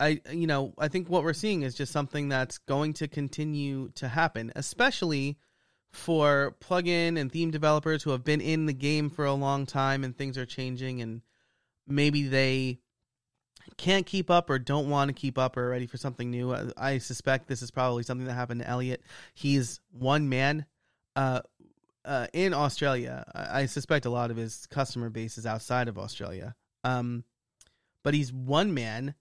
I 0.00 0.20
you 0.32 0.46
know 0.46 0.74
I 0.78 0.88
think 0.88 1.08
what 1.08 1.22
we're 1.22 1.32
seeing 1.34 1.62
is 1.62 1.74
just 1.74 1.92
something 1.92 2.28
that's 2.28 2.58
going 2.58 2.94
to 2.94 3.08
continue 3.08 3.90
to 3.96 4.08
happen, 4.08 4.52
especially 4.56 5.38
for 5.92 6.54
plugin 6.60 7.18
and 7.18 7.32
theme 7.32 7.50
developers 7.50 8.02
who 8.02 8.10
have 8.10 8.24
been 8.24 8.40
in 8.40 8.66
the 8.66 8.72
game 8.72 9.10
for 9.10 9.24
a 9.24 9.32
long 9.32 9.66
time 9.66 10.04
and 10.04 10.16
things 10.16 10.36
are 10.36 10.46
changing 10.46 11.00
and 11.00 11.22
maybe 11.86 12.24
they 12.24 12.78
can't 13.76 14.06
keep 14.06 14.30
up 14.30 14.50
or 14.50 14.58
don't 14.58 14.88
want 14.88 15.08
to 15.08 15.12
keep 15.12 15.38
up 15.38 15.56
or 15.56 15.66
are 15.66 15.70
ready 15.70 15.86
for 15.86 15.96
something 15.96 16.30
new. 16.30 16.54
I 16.76 16.98
suspect 16.98 17.48
this 17.48 17.62
is 17.62 17.70
probably 17.70 18.02
something 18.02 18.26
that 18.26 18.34
happened 18.34 18.60
to 18.60 18.68
Elliot. 18.68 19.02
He's 19.34 19.80
one 19.90 20.28
man 20.28 20.66
uh, 21.16 21.40
uh, 22.04 22.26
in 22.32 22.54
Australia. 22.54 23.24
I 23.34 23.66
suspect 23.66 24.06
a 24.06 24.10
lot 24.10 24.30
of 24.30 24.36
his 24.36 24.66
customer 24.66 25.10
base 25.10 25.38
is 25.38 25.46
outside 25.46 25.88
of 25.88 25.98
Australia. 25.98 26.54
Um, 26.84 27.24
but 28.02 28.14
he's 28.14 28.32
one 28.32 28.72
man 28.74 29.14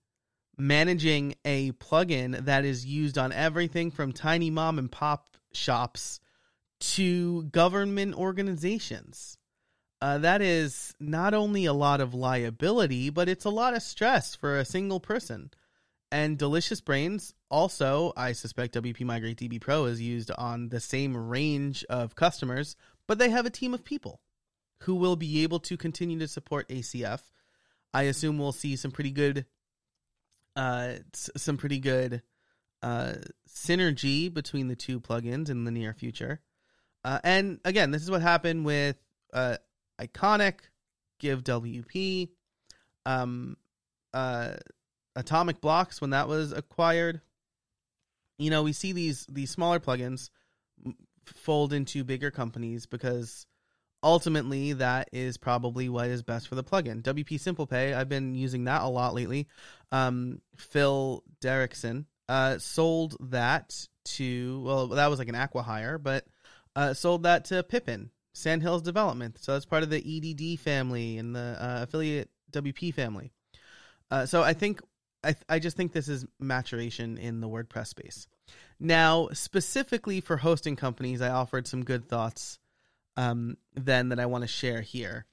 managing 0.58 1.36
a 1.46 1.72
plugin 1.74 2.46
that 2.46 2.66
is 2.66 2.86
used 2.86 3.18
on 3.18 3.32
everything 3.32 3.92
from 3.92 4.12
tiny 4.12 4.50
mom 4.50 4.80
and 4.80 4.92
pop 4.92 5.28
shops 5.54 6.20
to 6.80 7.44
government 7.44 8.16
organizations. 8.16 9.38
Uh, 10.02 10.20
that 10.20 10.42
is 10.42 10.94
not 11.00 11.34
only 11.34 11.66
a 11.66 11.74
lot 11.74 12.02
of 12.02 12.14
liability, 12.14 13.10
but 13.10 13.28
it's 13.28 13.46
a 13.46 13.50
lot 13.50 13.74
of 13.74 13.82
stress 13.82 14.36
for 14.36 14.58
a 14.58 14.66
single 14.66 15.00
person. 15.00 15.50
And 16.12 16.38
Delicious 16.38 16.80
Brains 16.80 17.34
also, 17.50 18.14
I 18.16 18.32
suspect 18.32 18.76
WP 18.76 19.02
Migrate 19.02 19.40
DB 19.40 19.60
Pro 19.60 19.86
is 19.86 20.02
used 20.02 20.32
on 20.38 20.70
the 20.70 20.80
same 20.80 21.18
range 21.18 21.84
of 21.90 22.16
customers, 22.16 22.76
but 23.08 23.18
they 23.18 23.30
have 23.30 23.46
a 23.46 23.52
team 23.52 23.74
of 23.74 23.84
people 23.84 24.22
who 24.82 24.96
will 24.96 25.16
be 25.16 25.44
able 25.44 25.60
to 25.62 25.76
continue 25.76 26.20
to 26.20 26.28
support 26.28 26.70
ACF. 26.70 27.22
I 27.94 28.04
assume 28.04 28.38
we'll 28.38 28.52
see 28.52 28.76
some 28.76 28.92
pretty 28.92 29.12
good, 29.12 29.46
uh, 30.56 30.94
some 31.14 31.58
pretty 31.58 31.80
good 31.80 32.22
uh, 32.84 33.14
synergy 33.50 34.32
between 34.32 34.68
the 34.68 34.76
two 34.76 35.00
plugins 35.00 35.50
in 35.50 35.64
the 35.64 35.72
near 35.72 35.94
future. 35.94 36.42
Uh, 37.08 37.20
and 37.24 37.60
again, 37.64 37.92
this 37.92 38.04
is 38.04 38.12
what 38.12 38.22
happened 38.22 38.66
with 38.66 38.98
uh, 39.32 39.56
Iconic, 39.98 40.56
Give 41.22 41.42
WP, 41.42 42.28
um, 43.06 43.56
uh, 44.14 44.56
Atomic 45.16 45.62
Blocks 45.62 46.02
when 46.02 46.10
that 46.10 46.28
was 46.28 46.52
acquired. 46.52 47.22
You 48.38 48.50
know, 48.50 48.62
we 48.62 48.74
see 48.74 48.92
these 48.92 49.26
these 49.28 49.50
smaller 49.50 49.80
plugins 49.80 50.32
fold 51.26 51.72
into 51.72 52.04
bigger 52.04 52.30
companies 52.30 52.86
because 52.86 53.48
ultimately 54.04 54.74
that 54.74 55.08
is 55.14 55.38
probably 55.38 55.88
what 55.88 56.10
is 56.10 56.24
best 56.24 56.50
for 56.50 56.56
the 56.56 56.64
plugin. 56.64 57.02
WP 57.04 57.40
Simple 57.40 57.68
Pay, 57.68 57.94
I've 57.94 58.10
been 58.10 58.36
using 58.36 58.66
that 58.66 58.82
a 58.82 58.88
lot 58.90 59.14
lately. 59.14 59.48
Um, 59.94 60.42
Phil 60.58 61.24
Derksen 61.40 62.04
uh, 62.28 62.58
sold 62.58 63.16
that 63.32 63.88
to 64.04 64.62
well, 64.66 64.88
that 64.88 65.08
was 65.10 65.20
like 65.20 65.30
an 65.30 65.36
acqui-hire, 65.36 65.98
but 65.98 66.26
uh, 66.78 66.94
sold 66.94 67.24
that 67.24 67.46
to 67.46 67.64
Pippin 67.64 68.12
Sandhills 68.34 68.84
Development. 68.84 69.36
So 69.42 69.54
that's 69.54 69.66
part 69.66 69.82
of 69.82 69.90
the 69.90 69.98
EDD 69.98 70.60
family 70.60 71.18
and 71.18 71.36
the 71.36 71.58
uh, 71.60 71.84
affiliate 71.84 72.30
WP 72.52 72.94
family. 72.94 73.32
Uh, 74.12 74.28
so 74.28 74.44
I 74.44 74.54
think 74.54 74.80
I 75.24 75.36
I 75.50 75.60
just 75.60 75.76
think 75.76 75.92
this 75.92 76.08
is 76.08 76.26
maturation 76.40 77.18
in 77.18 77.42
the 77.42 77.50
WordPress 77.50 77.88
space. 77.88 78.28
Now, 78.80 79.30
specifically 79.34 80.22
for 80.22 80.38
hosting 80.38 80.76
companies, 80.76 81.20
I 81.20 81.30
offered 81.30 81.68
some 81.68 81.84
good 81.84 82.08
thoughts 82.08 82.60
um, 83.18 83.58
then 83.74 84.10
that 84.10 84.20
I 84.20 84.28
want 84.28 84.44
to 84.44 84.48
share 84.48 84.82
here. 84.82 85.26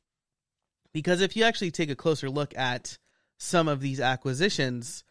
Because 0.95 1.21
if 1.21 1.37
you 1.37 1.45
actually 1.45 1.73
take 1.73 1.91
a 1.91 1.97
closer 1.97 2.31
look 2.31 2.57
at 2.57 2.97
some 3.39 3.69
of 3.69 3.81
these 3.81 4.01
acquisitions, 4.01 5.05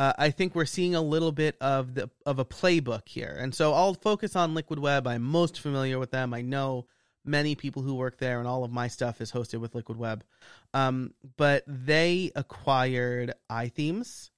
uh, 0.00 0.14
I 0.16 0.30
think 0.30 0.54
we're 0.54 0.64
seeing 0.64 0.94
a 0.94 1.02
little 1.02 1.30
bit 1.30 1.58
of 1.60 1.92
the 1.92 2.08
of 2.24 2.38
a 2.38 2.44
playbook 2.44 3.06
here. 3.06 3.36
And 3.38 3.54
so 3.54 3.74
I'll 3.74 3.92
focus 3.92 4.34
on 4.34 4.54
Liquid 4.54 4.78
Web. 4.78 5.06
I'm 5.06 5.20
most 5.20 5.60
familiar 5.60 5.98
with 5.98 6.10
them. 6.10 6.32
I 6.32 6.40
know 6.40 6.86
many 7.22 7.54
people 7.54 7.82
who 7.82 7.94
work 7.94 8.16
there, 8.16 8.38
and 8.38 8.48
all 8.48 8.64
of 8.64 8.72
my 8.72 8.88
stuff 8.88 9.20
is 9.20 9.30
hosted 9.30 9.60
with 9.60 9.74
Liquid 9.74 9.98
Web. 9.98 10.24
Um, 10.72 11.12
but 11.36 11.64
they 11.66 12.32
acquired 12.34 13.34
iThemes. 13.50 14.30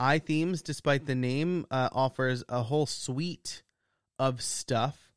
iThemes, 0.00 0.62
despite 0.62 1.04
the 1.04 1.14
name, 1.14 1.66
uh, 1.70 1.90
offers 1.92 2.42
a 2.48 2.62
whole 2.62 2.86
suite 2.86 3.64
of 4.18 4.40
stuff. 4.40 5.12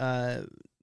Uh, 0.00 0.40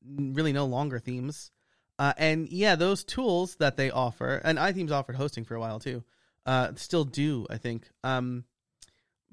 really, 0.07 0.53
no 0.53 0.67
longer 0.67 0.99
themes. 0.99 1.51
Uh, 1.99 2.13
and 2.17 2.47
yeah, 2.47 2.75
those 2.75 3.03
tools 3.03 3.57
that 3.57 3.75
they 3.75 3.91
offer, 3.91 4.39
and 4.41 4.57
iThemes 4.57 4.91
offered 4.91 5.17
hosting 5.17 5.43
for 5.43 5.55
a 5.55 5.59
while 5.59 5.81
too. 5.81 6.05
Uh, 6.45 6.69
still 6.75 7.03
do, 7.03 7.45
I 7.49 7.57
think. 7.57 7.87
Um, 8.03 8.45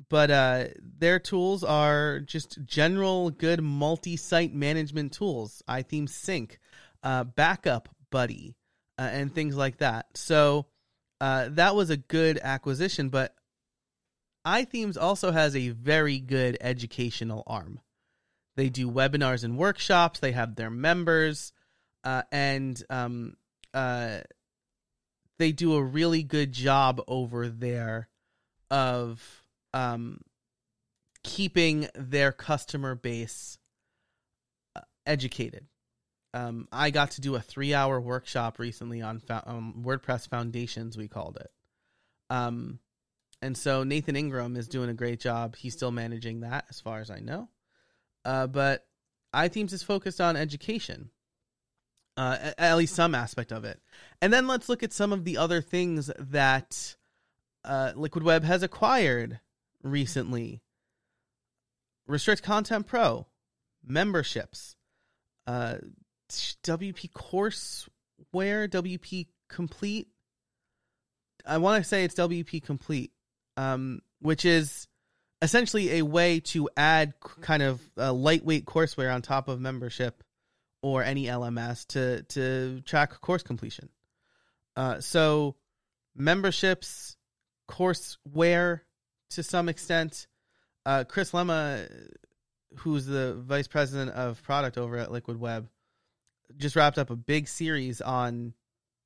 but 0.09 0.31
uh, 0.31 0.65
their 0.99 1.19
tools 1.19 1.65
are 1.65 2.21
just 2.21 2.65
general 2.65 3.31
good 3.31 3.63
multi-site 3.63 4.55
management 4.55 5.13
tools. 5.13 5.63
iThemes 5.69 6.11
Sync, 6.11 6.59
uh, 7.03 7.25
Backup 7.25 7.89
Buddy, 8.11 8.55
uh, 8.99 9.09
and 9.11 9.35
things 9.35 9.57
like 9.57 9.79
that. 9.79 10.07
So 10.15 10.67
uh, 11.21 11.49
that 11.53 11.75
was 11.75 11.91
a 11.91 11.97
good 11.97 12.39
acquisition. 12.43 13.09
But 13.09 13.35
iThemes 14.47 14.97
also 15.01 15.33
has 15.33 15.57
a 15.57 15.71
very 15.71 16.21
good 16.21 16.57
educational 16.61 17.43
arm. 17.47 17.81
They 18.57 18.69
do 18.69 18.91
webinars 18.91 19.45
and 19.45 19.59
workshops. 19.59 20.21
They 20.21 20.33
have 20.33 20.57
their 20.57 20.71
members, 20.71 21.53
uh, 22.05 22.23
and 22.33 22.81
um, 22.91 23.35
uh, 23.75 24.21
they 25.39 25.53
do 25.53 25.75
a 25.75 25.83
really 25.83 26.23
good 26.23 26.53
job 26.53 27.01
over 27.09 27.49
there 27.49 28.09
of 28.71 29.43
um, 29.73 30.21
keeping 31.23 31.89
their 31.95 32.33
customer 32.33 32.95
base 32.95 33.59
uh, 34.77 34.81
educated. 35.07 35.67
Um, 36.35 36.69
I 36.71 36.91
got 36.91 37.13
to 37.13 37.21
do 37.21 37.37
a 37.37 37.41
three-hour 37.41 38.01
workshop 38.01 38.59
recently 38.59 39.01
on 39.01 39.23
um, 39.47 39.83
WordPress 39.85 40.29
foundations. 40.29 40.97
We 40.97 41.09
called 41.09 41.39
it. 41.41 41.51
Um, 42.31 42.81
and 43.41 43.57
so 43.57 43.85
Nathan 43.85 44.17
Ingram 44.17 44.57
is 44.57 44.69
doing 44.69 44.91
a 44.91 44.95
great 44.95 45.21
job. 45.21 45.57
He's 45.57 45.73
still 45.73 45.93
managing 45.93 46.41
that, 46.41 46.67
as 46.69 46.81
far 46.81 47.01
as 47.01 47.11
I 47.11 47.21
know. 47.21 47.49
Uh, 48.25 48.47
but 48.47 48.87
iThemes 49.35 49.73
is 49.73 49.83
focused 49.83 50.21
on 50.21 50.37
education, 50.37 51.11
uh, 52.19 52.51
at 52.59 52.77
least 52.77 52.97
some 52.97 53.15
aspect 53.15 53.53
of 53.53 53.65
it. 53.65 53.81
And 54.21 54.33
then 54.33 54.49
let's 54.49 54.69
look 54.69 54.83
at 54.83 54.93
some 54.93 55.13
of 55.13 55.25
the 55.25 55.39
other 55.39 55.63
things 55.63 56.11
that 56.19 56.97
uh, 57.65 57.93
Liquid 57.95 58.25
Web 58.25 58.43
has 58.43 58.65
acquired 58.65 59.39
recently. 59.85 60.61
Restrict 62.09 62.43
Content 62.43 62.89
Pro, 62.89 63.29
memberships, 63.87 64.75
uh, 65.47 65.77
WP 66.29 67.13
Courseware, 67.13 68.69
WP 68.69 69.29
Complete. 69.49 70.09
I 71.47 71.59
want 71.59 71.85
to 71.85 71.89
say 71.89 72.03
it's 72.03 72.17
WP 72.17 72.65
Complete, 72.65 73.13
um, 73.57 74.01
which 74.21 74.45
is 74.45 74.89
essentially 75.41 75.99
a 75.99 76.03
way 76.03 76.41
to 76.41 76.69
add 76.77 77.15
kind 77.43 77.63
of 77.63 77.81
a 77.97 78.13
lightweight 78.13 78.65
courseware 78.65 79.15
on 79.15 79.23
top 79.23 79.47
of 79.47 79.61
membership 79.61 80.25
or 80.83 81.03
any 81.03 81.25
LMS 81.25 81.87
to 81.89 82.23
to 82.25 82.81
track 82.83 83.21
course 83.21 83.43
completion. 83.43 83.89
Uh, 84.77 85.01
so 85.01 85.57
memberships, 86.15 87.17
courseware, 87.69 88.81
to 89.31 89.43
some 89.43 89.69
extent. 89.69 90.27
Uh, 90.87 91.05
Chris 91.05 91.33
Lema, 91.33 91.89
who's 92.77 93.07
the 93.07 93.35
vice 93.35 93.69
president 93.69 94.13
of 94.13 94.43
product 94.43 94.79
over 94.79 94.97
at 94.97 95.11
Liquid 95.11 95.39
Web, 95.39 95.69
just 96.57 96.77
wrapped 96.77 96.99
up 96.99 97.11
a 97.11 97.17
big 97.17 97.49
series 97.49 98.01
on 98.01 98.55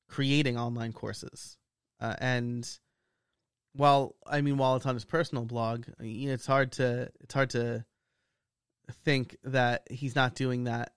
creating 0.09 0.59
online 0.59 0.93
courses. 0.93 1.57
Uh, 2.01 2.15
and 2.19 2.69
while 3.73 4.15
I 4.27 4.43
mean, 4.43 4.59
while 4.59 4.77
it's 4.77 4.87
on 4.87 4.95
his 4.95 5.05
personal 5.05 5.45
blog, 5.45 5.87
you 6.01 6.29
know, 6.29 6.35
it's 6.35 6.47
hard 6.47 6.73
to 6.73 7.11
it's 7.21 7.35
hard 7.35 7.51
to 7.51 7.85
think 9.05 9.37
that 9.45 9.87
he's 9.91 10.15
not 10.15 10.35
doing 10.35 10.65
that 10.65 10.93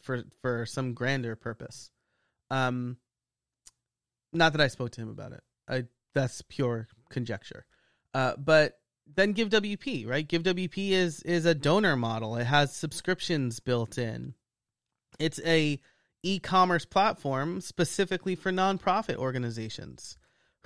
for 0.00 0.24
for 0.40 0.66
some 0.66 0.94
grander 0.94 1.36
purpose. 1.36 1.90
Um, 2.50 2.96
not 4.32 4.52
that 4.52 4.60
I 4.60 4.68
spoke 4.68 4.90
to 4.92 5.00
him 5.00 5.08
about 5.08 5.32
it. 5.32 5.42
I 5.68 5.84
that's 6.14 6.42
pure 6.42 6.88
conjecture. 7.10 7.64
Uh, 8.14 8.34
but 8.36 8.78
then 9.14 9.32
Give 9.32 9.48
WP, 9.48 10.06
right? 10.08 10.26
Give 10.26 10.42
WP 10.42 10.90
is 10.90 11.22
is 11.22 11.46
a 11.46 11.54
donor 11.54 11.96
model. 11.96 12.36
It 12.36 12.44
has 12.44 12.74
subscriptions 12.74 13.60
built 13.60 13.98
in. 13.98 14.34
It's 15.18 15.40
a 15.44 15.80
e-commerce 16.22 16.84
platform 16.84 17.60
specifically 17.60 18.34
for 18.34 18.52
nonprofit 18.52 19.16
organizations 19.16 20.16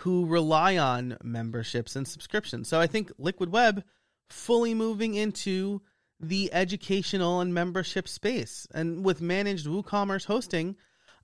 who 0.00 0.26
rely 0.26 0.76
on 0.76 1.16
memberships 1.22 1.96
and 1.96 2.06
subscriptions. 2.06 2.68
So 2.68 2.78
I 2.78 2.86
think 2.86 3.10
Liquid 3.18 3.50
Web 3.50 3.82
fully 4.28 4.74
moving 4.74 5.14
into 5.14 5.80
the 6.20 6.52
educational 6.52 7.40
and 7.40 7.52
membership 7.52 8.08
space. 8.08 8.66
And 8.74 9.04
with 9.04 9.20
managed 9.20 9.66
WooCommerce 9.66 10.24
hosting, 10.26 10.76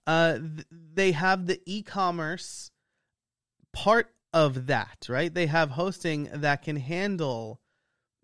uh, 0.06 0.38
th- 0.38 0.66
they 0.70 1.12
have 1.12 1.46
the 1.46 1.60
e-commerce 1.66 2.70
part 3.72 4.12
of 4.32 4.66
that, 4.66 5.06
right? 5.08 5.32
They 5.32 5.46
have 5.46 5.70
hosting 5.70 6.28
that 6.32 6.62
can 6.62 6.76
handle 6.76 7.60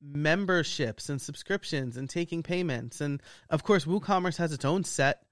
memberships 0.01 1.09
and 1.09 1.21
subscriptions 1.21 1.97
and 1.97 2.09
taking 2.09 2.43
payments. 2.43 3.01
And 3.01 3.23
of 3.51 3.63
course, 3.63 3.85
WooCommerce 3.85 4.37
has 4.37 4.53
its 4.53 4.65
own 4.65 4.85
set 4.85 5.23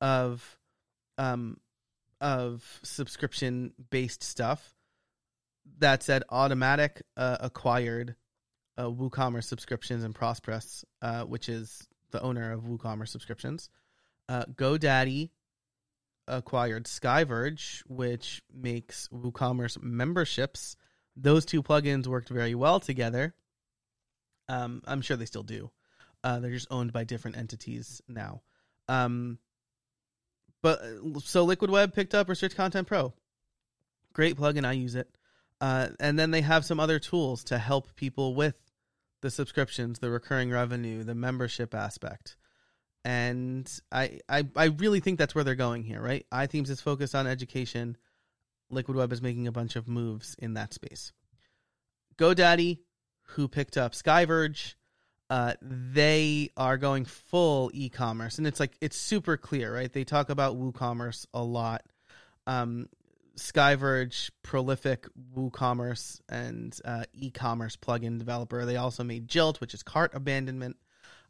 of 0.00 0.58
um 1.18 1.58
of 2.20 2.80
subscription 2.82 3.72
based 3.90 4.22
stuff. 4.22 4.74
That 5.78 6.02
said, 6.02 6.22
Automattic 6.30 7.02
uh, 7.16 7.38
acquired 7.40 8.14
uh, 8.78 8.84
WooCommerce 8.84 9.44
subscriptions 9.44 10.04
and 10.04 10.14
Prospress, 10.14 10.84
uh, 11.02 11.24
which 11.24 11.48
is 11.48 11.86
the 12.10 12.22
owner 12.22 12.52
of 12.52 12.62
WooCommerce 12.62 13.08
subscriptions. 13.08 13.70
Uh, 14.28 14.44
GoDaddy 14.44 15.30
acquired 16.28 16.86
Skyverge, 16.86 17.82
which 17.86 18.42
makes 18.52 19.08
WooCommerce 19.08 19.80
memberships. 19.82 20.76
Those 21.16 21.44
two 21.44 21.62
plugins 21.62 22.06
worked 22.06 22.28
very 22.28 22.54
well 22.54 22.80
together. 22.80 23.34
Um, 24.48 24.82
I'm 24.86 25.00
sure 25.00 25.16
they 25.16 25.26
still 25.26 25.42
do. 25.42 25.70
Uh, 26.22 26.40
they're 26.40 26.50
just 26.50 26.68
owned 26.70 26.92
by 26.92 27.04
different 27.04 27.36
entities 27.36 28.02
now. 28.08 28.42
Um, 28.88 29.38
but 30.62 30.80
so 31.22 31.44
Liquid 31.44 31.70
Web 31.70 31.94
picked 31.94 32.14
up 32.14 32.28
Restrict 32.28 32.56
Content 32.56 32.88
Pro. 32.88 33.14
Great 34.12 34.36
plugin. 34.36 34.64
I 34.64 34.72
use 34.72 34.94
it. 34.94 35.08
Uh, 35.60 35.88
and 36.00 36.18
then 36.18 36.30
they 36.30 36.40
have 36.40 36.64
some 36.64 36.80
other 36.80 36.98
tools 36.98 37.44
to 37.44 37.58
help 37.58 37.94
people 37.96 38.34
with 38.34 38.56
the 39.22 39.30
subscriptions, 39.30 39.98
the 39.98 40.10
recurring 40.10 40.50
revenue, 40.50 41.02
the 41.02 41.14
membership 41.14 41.74
aspect. 41.74 42.36
And 43.04 43.70
I, 43.92 44.20
I, 44.28 44.44
I 44.56 44.64
really 44.66 45.00
think 45.00 45.18
that's 45.18 45.34
where 45.34 45.44
they're 45.44 45.54
going 45.54 45.84
here, 45.84 46.02
right? 46.02 46.26
iThemes 46.32 46.70
is 46.70 46.80
focused 46.80 47.14
on 47.14 47.26
education. 47.26 47.96
Liquid 48.68 48.96
Web 48.96 49.12
is 49.12 49.22
making 49.22 49.46
a 49.46 49.52
bunch 49.52 49.76
of 49.76 49.86
moves 49.86 50.34
in 50.38 50.54
that 50.54 50.74
space. 50.74 51.12
GoDaddy, 52.18 52.80
who 53.22 53.46
picked 53.46 53.76
up 53.76 53.92
Skyverge, 53.92 54.74
uh, 55.28 55.54
they 55.60 56.50
are 56.56 56.76
going 56.76 57.04
full 57.04 57.70
e-commerce, 57.74 58.38
and 58.38 58.46
it's 58.46 58.60
like 58.60 58.76
it's 58.80 58.96
super 58.96 59.36
clear, 59.36 59.74
right? 59.74 59.92
They 59.92 60.04
talk 60.04 60.30
about 60.30 60.56
WooCommerce 60.56 61.26
a 61.34 61.42
lot. 61.42 61.82
Um, 62.46 62.88
Skyverge, 63.36 64.30
prolific 64.42 65.06
WooCommerce 65.36 66.20
and 66.28 66.78
uh, 66.84 67.04
e-commerce 67.12 67.76
plugin 67.76 68.18
developer. 68.18 68.64
They 68.64 68.76
also 68.76 69.04
made 69.04 69.28
Jilt, 69.28 69.60
which 69.60 69.74
is 69.74 69.82
cart 69.82 70.12
abandonment. 70.14 70.76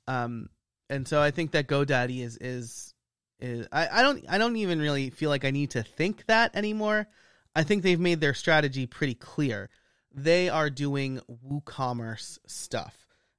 Um, 0.07 0.49
and 0.89 1.07
so 1.07 1.21
I 1.21 1.31
think 1.31 1.53
that 1.53 1.67
GoDaddy 1.67 2.23
is 2.23 2.37
is 2.41 2.95
is 3.41 3.67
I, 3.73 3.89
I 3.89 4.03
don't 4.03 4.25
I 4.29 4.39
don't 4.39 4.57
even 4.57 4.81
really 4.81 5.11
feel 5.11 5.31
like 5.31 5.45
I 5.45 5.51
need 5.51 5.71
to 5.71 5.83
think 5.83 6.27
that 6.27 6.55
anymore. 6.55 7.09
I 7.55 7.65
think 7.65 7.83
they've 7.83 7.99
made 7.99 8.21
their 8.21 8.35
strategy 8.35 8.87
pretty 8.87 9.15
clear. 9.15 9.69
They 10.15 10.49
are 10.49 10.71
doing 10.71 11.21
WooCommerce 11.29 12.39
stuff. 12.47 12.95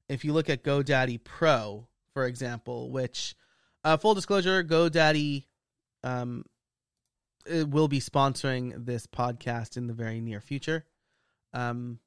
If 0.10 0.26
you 0.26 0.34
look 0.34 0.50
at 0.50 0.64
GoDaddy 0.64 1.24
Pro, 1.24 1.88
for 2.14 2.26
example, 2.26 2.92
which 2.92 3.36
uh, 3.84 3.98
full 3.98 4.14
disclosure, 4.14 4.64
GoDaddy 4.64 5.46
um, 6.04 6.44
will 7.70 7.88
be 7.88 8.00
sponsoring 8.00 8.86
this 8.86 9.08
podcast 9.08 9.78
in 9.78 9.88
the 9.88 9.94
very 9.94 10.22
near 10.22 10.42
future. 10.42 10.86
Um, 11.54 12.00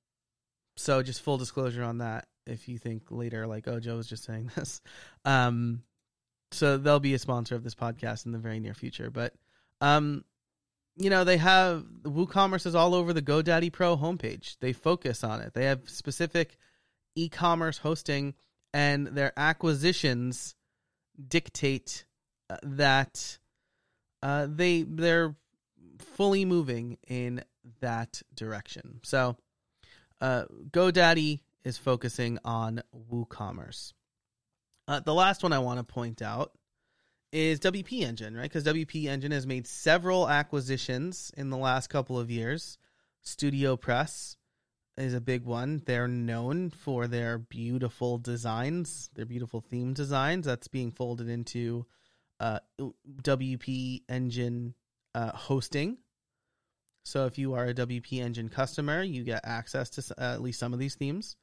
so 0.76 1.02
just 1.02 1.22
full 1.22 1.38
disclosure 1.38 1.82
on 1.82 1.98
that. 1.98 2.26
If 2.46 2.68
you 2.68 2.78
think 2.78 3.10
later, 3.10 3.46
like, 3.46 3.68
oh, 3.68 3.80
Joe 3.80 3.96
was 3.96 4.08
just 4.08 4.24
saying 4.24 4.50
this, 4.56 4.80
um, 5.24 5.82
so 6.52 6.78
they'll 6.78 7.00
be 7.00 7.14
a 7.14 7.18
sponsor 7.18 7.54
of 7.54 7.62
this 7.62 7.74
podcast 7.74 8.26
in 8.26 8.32
the 8.32 8.38
very 8.38 8.60
near 8.60 8.74
future. 8.74 9.10
But, 9.10 9.34
um, 9.80 10.24
you 10.96 11.10
know, 11.10 11.24
they 11.24 11.36
have 11.36 11.84
WooCommerce 12.02 12.66
is 12.66 12.74
all 12.74 12.94
over 12.94 13.12
the 13.12 13.22
GoDaddy 13.22 13.72
Pro 13.72 13.96
homepage. 13.96 14.56
They 14.60 14.72
focus 14.72 15.22
on 15.22 15.40
it. 15.40 15.54
They 15.54 15.66
have 15.66 15.88
specific 15.88 16.56
e-commerce 17.14 17.78
hosting, 17.78 18.34
and 18.72 19.06
their 19.08 19.32
acquisitions 19.36 20.54
dictate 21.28 22.04
uh, 22.48 22.56
that 22.62 23.38
uh, 24.22 24.46
they 24.48 24.82
they're 24.82 25.34
fully 25.98 26.44
moving 26.44 26.98
in 27.06 27.42
that 27.80 28.22
direction. 28.34 29.00
So, 29.02 29.36
uh, 30.20 30.44
GoDaddy 30.70 31.40
is 31.64 31.78
focusing 31.78 32.38
on 32.44 32.82
WooCommerce. 33.10 33.92
Uh, 34.88 35.00
the 35.00 35.14
last 35.14 35.42
one 35.42 35.52
I 35.52 35.58
want 35.58 35.78
to 35.78 35.84
point 35.84 36.22
out 36.22 36.52
is 37.32 37.60
WP 37.60 38.00
Engine, 38.02 38.36
right? 38.36 38.50
Because 38.50 38.64
WP 38.64 39.06
Engine 39.06 39.32
has 39.32 39.46
made 39.46 39.66
several 39.66 40.28
acquisitions 40.28 41.30
in 41.36 41.50
the 41.50 41.56
last 41.56 41.88
couple 41.88 42.18
of 42.18 42.30
years. 42.30 42.76
Studio 43.22 43.76
Press 43.76 44.36
is 44.96 45.14
a 45.14 45.20
big 45.20 45.44
one. 45.44 45.82
They're 45.86 46.08
known 46.08 46.70
for 46.70 47.06
their 47.06 47.38
beautiful 47.38 48.18
designs, 48.18 49.10
their 49.14 49.26
beautiful 49.26 49.60
theme 49.60 49.94
designs. 49.94 50.46
That's 50.46 50.68
being 50.68 50.90
folded 50.90 51.28
into 51.28 51.86
uh, 52.40 52.58
WP 53.22 54.02
Engine 54.08 54.74
uh, 55.14 55.32
hosting. 55.32 55.98
So 57.04 57.26
if 57.26 57.38
you 57.38 57.54
are 57.54 57.66
a 57.66 57.74
WP 57.74 58.20
Engine 58.20 58.48
customer, 58.48 59.02
you 59.02 59.22
get 59.24 59.40
access 59.44 59.90
to 59.90 60.14
uh, 60.18 60.34
at 60.34 60.42
least 60.42 60.58
some 60.58 60.72
of 60.72 60.78
these 60.78 60.94
themes. 60.94 61.36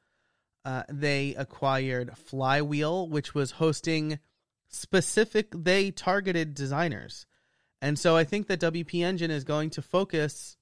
Uh, 0.66 0.84
they 0.90 1.34
acquired 1.36 2.18
Flywheel, 2.18 3.08
which 3.08 3.34
was 3.34 3.52
hosting 3.52 4.20
specific, 4.70 5.48
they 5.56 5.92
targeted 5.92 6.54
designers. 6.54 7.26
And 7.82 7.98
so 7.98 8.18
I 8.18 8.24
think 8.24 8.48
that 8.48 8.60
WP 8.60 9.04
Engine 9.04 9.32
is 9.32 9.44
going 9.44 9.70
to 9.72 9.82
focus, 9.82 10.58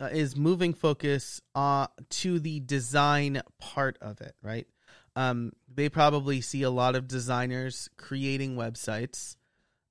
uh, 0.00 0.06
is 0.06 0.36
moving 0.36 0.72
focus 0.72 1.40
uh, 1.54 1.88
to 2.10 2.38
the 2.38 2.60
design 2.60 3.42
part 3.58 3.98
of 4.00 4.20
it, 4.20 4.34
right? 4.42 4.66
Um, 5.16 5.52
they 5.72 5.88
probably 5.88 6.40
see 6.40 6.62
a 6.62 6.70
lot 6.70 6.94
of 6.94 7.08
designers 7.08 7.90
creating 7.96 8.54
websites 8.54 9.36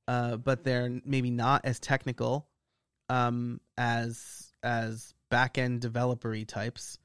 uh, 0.07 0.37
but 0.37 0.63
they're 0.63 1.01
maybe 1.05 1.29
not 1.29 1.65
as 1.65 1.79
technical 1.79 2.47
um, 3.09 3.59
as 3.77 4.53
as 4.63 5.13
back 5.29 5.57
end 5.57 5.81
developery 5.81 6.47
types, 6.47 6.99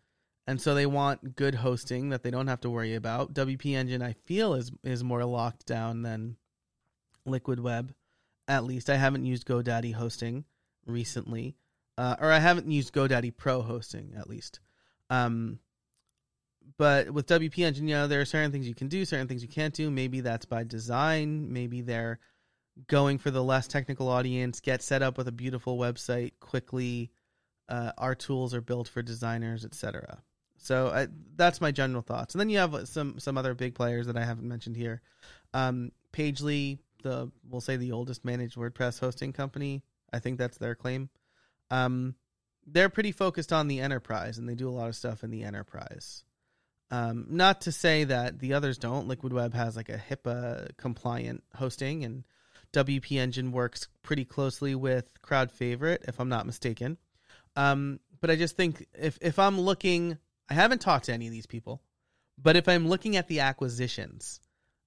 and 0.46 0.60
so 0.60 0.74
they 0.74 0.86
want 0.86 1.36
good 1.36 1.54
hosting 1.54 2.10
that 2.10 2.22
they 2.22 2.30
don't 2.30 2.46
have 2.48 2.60
to 2.60 2.70
worry 2.70 2.94
about. 2.94 3.34
WP 3.34 3.74
Engine, 3.74 4.02
I 4.02 4.12
feel, 4.12 4.54
is 4.54 4.72
is 4.84 5.02
more 5.04 5.24
locked 5.24 5.66
down 5.66 6.02
than 6.02 6.36
Liquid 7.26 7.60
Web. 7.60 7.94
At 8.48 8.64
least 8.64 8.90
I 8.90 8.96
haven't 8.96 9.24
used 9.24 9.46
GoDaddy 9.46 9.94
hosting 9.94 10.44
recently, 10.86 11.56
uh, 11.96 12.16
or 12.20 12.30
I 12.30 12.38
haven't 12.38 12.70
used 12.70 12.92
GoDaddy 12.92 13.36
Pro 13.36 13.62
hosting 13.62 14.14
at 14.16 14.28
least. 14.28 14.60
Um, 15.10 15.58
but 16.78 17.10
with 17.10 17.26
WP 17.26 17.58
Engine, 17.58 17.88
you 17.88 17.94
know, 17.94 18.06
there 18.06 18.20
are 18.20 18.24
certain 18.24 18.50
things 18.52 18.66
you 18.66 18.74
can 18.74 18.88
do, 18.88 19.04
certain 19.04 19.28
things 19.28 19.42
you 19.42 19.48
can't 19.48 19.74
do. 19.74 19.90
Maybe 19.90 20.20
that's 20.20 20.46
by 20.46 20.64
design. 20.64 21.52
Maybe 21.52 21.80
they're 21.80 22.18
going 22.86 23.18
for 23.18 23.30
the 23.30 23.42
less 23.42 23.68
technical 23.68 24.08
audience, 24.08 24.60
get 24.60 24.82
set 24.82 25.02
up 25.02 25.18
with 25.18 25.28
a 25.28 25.32
beautiful 25.32 25.78
website 25.78 26.32
quickly. 26.40 27.10
Uh, 27.68 27.92
our 27.98 28.14
tools 28.14 28.54
are 28.54 28.60
built 28.60 28.88
for 28.88 29.02
designers, 29.02 29.64
etc. 29.64 30.22
So 30.58 30.88
I, 30.88 31.08
that's 31.36 31.60
my 31.60 31.72
general 31.72 32.02
thoughts. 32.02 32.34
And 32.34 32.40
then 32.40 32.50
you 32.50 32.58
have 32.58 32.88
some 32.88 33.18
some 33.18 33.36
other 33.36 33.54
big 33.54 33.74
players 33.74 34.06
that 34.06 34.16
I 34.16 34.24
haven't 34.24 34.48
mentioned 34.48 34.76
here. 34.76 35.02
Um, 35.52 35.92
Pagely, 36.12 36.78
the 37.02 37.30
we'll 37.48 37.60
say 37.60 37.76
the 37.76 37.92
oldest 37.92 38.24
managed 38.24 38.56
WordPress 38.56 39.00
hosting 39.00 39.32
company. 39.32 39.82
I 40.12 40.18
think 40.18 40.38
that's 40.38 40.58
their 40.58 40.74
claim. 40.74 41.08
Um, 41.70 42.14
they're 42.66 42.90
pretty 42.90 43.12
focused 43.12 43.52
on 43.52 43.66
the 43.66 43.80
enterprise, 43.80 44.38
and 44.38 44.48
they 44.48 44.54
do 44.54 44.68
a 44.68 44.70
lot 44.70 44.88
of 44.88 44.94
stuff 44.94 45.24
in 45.24 45.30
the 45.30 45.42
enterprise. 45.42 46.22
Um, 46.90 47.26
not 47.30 47.62
to 47.62 47.72
say 47.72 48.04
that 48.04 48.38
the 48.38 48.52
others 48.52 48.76
don't. 48.78 49.08
Liquid 49.08 49.32
Web 49.32 49.54
has 49.54 49.76
like 49.76 49.88
a 49.88 49.96
HIPAA 49.96 50.76
compliant 50.76 51.42
hosting, 51.56 52.04
and 52.04 52.24
WP 52.72 53.18
Engine 53.18 53.52
works 53.52 53.88
pretty 54.02 54.24
closely 54.24 54.74
with 54.74 55.20
Crowd 55.22 55.50
Favorite, 55.50 56.04
if 56.08 56.18
I'm 56.18 56.28
not 56.28 56.46
mistaken. 56.46 56.98
Um, 57.56 58.00
but 58.20 58.30
I 58.30 58.36
just 58.36 58.56
think 58.56 58.86
if 58.98 59.18
if 59.20 59.38
I'm 59.38 59.60
looking, 59.60 60.18
I 60.48 60.54
haven't 60.54 60.80
talked 60.80 61.06
to 61.06 61.12
any 61.12 61.26
of 61.26 61.32
these 61.32 61.46
people, 61.46 61.82
but 62.40 62.56
if 62.56 62.68
I'm 62.68 62.88
looking 62.88 63.16
at 63.16 63.28
the 63.28 63.40
acquisitions, 63.40 64.40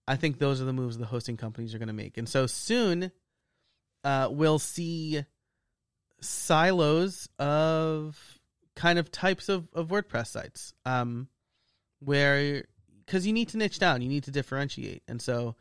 I 0.07 0.15
think 0.15 0.39
those 0.39 0.61
are 0.61 0.65
the 0.65 0.73
moves 0.73 0.97
the 0.97 1.05
hosting 1.05 1.37
companies 1.37 1.75
are 1.75 1.79
going 1.79 1.87
to 1.87 1.93
make. 1.93 2.17
And 2.17 2.27
so 2.27 2.47
soon, 2.47 3.11
uh, 4.03 4.29
we'll 4.31 4.59
see 4.59 5.23
silos 6.21 7.29
of 7.37 8.17
kind 8.75 8.97
of 8.97 9.11
types 9.11 9.49
of, 9.49 9.67
of 9.73 9.89
WordPress 9.89 10.27
sites, 10.27 10.73
um, 10.85 11.27
where 11.99 12.65
because 13.05 13.27
you 13.27 13.33
need 13.33 13.49
to 13.49 13.57
niche 13.57 13.79
down, 13.79 14.01
you 14.01 14.09
need 14.09 14.23
to 14.23 14.31
differentiate, 14.31 15.03
and 15.07 15.21
so 15.21 15.55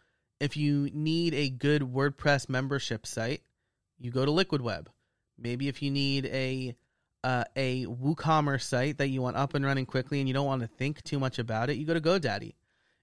if 0.45 0.59
you 0.59 0.91
need 0.93 1.33
a 1.33 1.49
good 1.49 1.81
WordPress 1.81 2.51
membership 2.51 3.07
site, 3.07 3.41
you 3.99 4.11
go 4.11 4.27
to 4.27 4.31
Liquid 4.31 4.61
Web. 4.61 4.91
Maybe 5.39 5.69
if 5.69 5.81
you 5.81 5.91
need 5.91 6.27
a 6.27 6.77
uh, 7.25 7.45
a 7.57 7.87
WooCommerce 7.87 8.65
site 8.65 8.99
that 8.99 9.09
you 9.09 9.23
want 9.23 9.39
up 9.39 9.55
and 9.55 9.65
running 9.65 9.87
quickly 9.87 10.21
and 10.21 10.29
you 10.29 10.35
don't 10.35 10.45
want 10.45 10.61
to 10.61 10.69
think 10.69 11.03
too 11.03 11.19
much 11.19 11.39
about 11.39 11.71
it, 11.71 11.79
you 11.79 11.87
go 11.87 11.95
to 11.95 12.01
GoDaddy. 12.01 12.53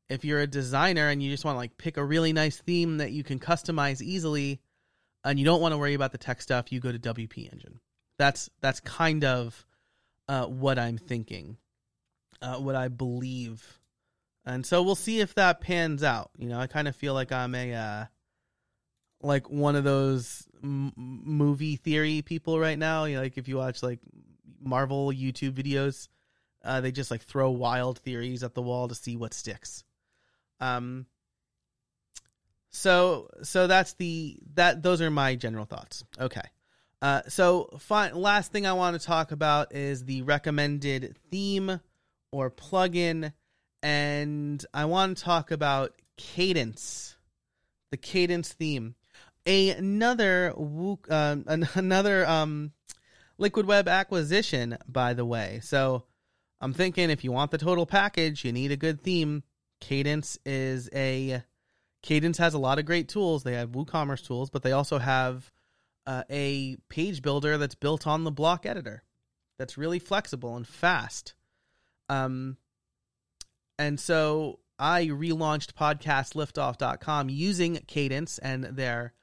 If 0.07 0.23
you're 0.23 0.41
a 0.41 0.45
designer 0.45 1.09
and 1.09 1.23
you 1.23 1.31
just 1.31 1.43
want 1.43 1.55
to 1.55 1.57
like 1.57 1.75
pick 1.79 1.97
a 1.97 2.05
really 2.05 2.31
nice 2.31 2.57
theme 2.57 2.97
that 2.97 3.11
you 3.11 3.23
can 3.23 3.39
customize 3.39 4.03
easily, 4.03 4.61
and 5.25 5.39
you 5.39 5.45
don't 5.45 5.61
want 5.61 5.71
to 5.73 5.79
worry 5.79 5.95
about 5.95 6.11
the 6.11 6.19
tech 6.19 6.43
stuff, 6.43 6.71
you 6.71 6.79
go 6.79 6.91
to 6.91 6.99
WP 6.99 7.51
Engine. 7.51 7.79
That's 8.19 8.51
that's 8.61 8.81
kind 8.81 9.25
of 9.25 9.65
uh, 10.27 10.45
what 10.45 10.77
I'm 10.77 10.99
thinking, 10.99 11.57
uh, 12.39 12.57
what 12.57 12.75
I 12.75 12.87
believe, 12.87 13.80
and 14.45 14.65
so 14.65 14.81
we'll 14.81 14.95
see 14.95 15.19
if 15.19 15.35
that 15.35 15.61
pans 15.61 16.03
out. 16.03 16.31
You 16.37 16.49
know, 16.49 16.59
I 16.59 16.67
kind 16.67 16.87
of 16.87 16.95
feel 16.95 17.13
like 17.13 17.31
I'm 17.31 17.53
a 17.55 17.73
uh, 17.73 18.05
like 19.21 19.49
one 19.49 19.75
of 19.75 19.83
those 19.83 20.47
m- 20.63 20.93
movie 20.95 21.75
theory 21.75 22.21
people 22.21 22.59
right 22.59 22.77
now. 22.77 23.05
You 23.05 23.15
know, 23.15 23.21
like 23.21 23.37
if 23.37 23.47
you 23.47 23.57
watch 23.57 23.83
like 23.83 23.99
Marvel 24.61 25.11
YouTube 25.11 25.53
videos, 25.53 26.07
uh, 26.63 26.81
they 26.81 26.91
just 26.91 27.11
like 27.11 27.21
throw 27.21 27.51
wild 27.51 27.99
theories 27.99 28.43
at 28.43 28.53
the 28.53 28.61
wall 28.61 28.87
to 28.87 28.95
see 28.95 29.15
what 29.15 29.33
sticks. 29.33 29.83
Um. 30.59 31.05
So 32.71 33.29
so 33.43 33.67
that's 33.67 33.93
the 33.93 34.39
that 34.53 34.81
those 34.81 35.01
are 35.01 35.11
my 35.11 35.35
general 35.35 35.65
thoughts. 35.65 36.03
Okay. 36.19 36.41
Uh, 37.01 37.21
so 37.27 37.69
fine, 37.79 38.15
last 38.15 38.51
thing 38.51 38.67
I 38.67 38.73
want 38.73 38.99
to 38.99 39.05
talk 39.05 39.31
about 39.31 39.73
is 39.73 40.05
the 40.05 40.21
recommended 40.21 41.15
theme 41.31 41.79
or 42.31 42.51
plugin, 42.51 43.33
and 43.83 44.63
I 44.73 44.85
want 44.85 45.17
to 45.17 45.23
talk 45.23 45.51
about 45.51 45.93
Kadence, 46.17 47.15
the 47.89 47.97
Kadence 47.97 48.47
theme. 48.47 48.95
Another 49.45 50.53
uh, 51.09 51.35
another 51.75 52.27
um, 52.27 52.71
Liquid 53.37 53.65
Web 53.65 53.87
acquisition, 53.87 54.77
by 54.87 55.13
the 55.13 55.25
way. 55.25 55.59
So 55.63 56.03
I'm 56.59 56.73
thinking 56.73 57.09
if 57.09 57.23
you 57.23 57.31
want 57.31 57.51
the 57.51 57.57
total 57.57 57.85
package, 57.85 58.45
you 58.45 58.51
need 58.51 58.71
a 58.71 58.77
good 58.77 59.01
theme. 59.01 59.43
Kadence 59.81 60.37
is 60.45 60.89
a 60.93 61.43
Kadence 62.03 62.37
has 62.37 62.53
a 62.53 62.59
lot 62.59 62.79
of 62.79 62.85
great 62.85 63.09
tools. 63.09 63.43
They 63.43 63.53
have 63.53 63.71
WooCommerce 63.71 64.25
tools, 64.25 64.49
but 64.49 64.63
they 64.63 64.71
also 64.71 64.99
have 64.99 65.51
uh, 66.05 66.23
a 66.29 66.77
page 66.89 67.21
builder 67.21 67.57
that's 67.57 67.75
built 67.75 68.07
on 68.07 68.23
the 68.23 68.31
block 68.31 68.65
editor 68.65 69.03
that's 69.57 69.77
really 69.77 69.99
flexible 69.99 70.55
and 70.55 70.67
fast. 70.67 71.33
Um, 72.09 72.57
and 73.81 73.99
so 73.99 74.59
I 74.77 75.07
relaunched 75.07 75.73
podcastliftoff.com 75.73 77.29
using 77.29 77.77
Kadence 77.77 78.39
and 78.41 78.63
their 78.63 79.13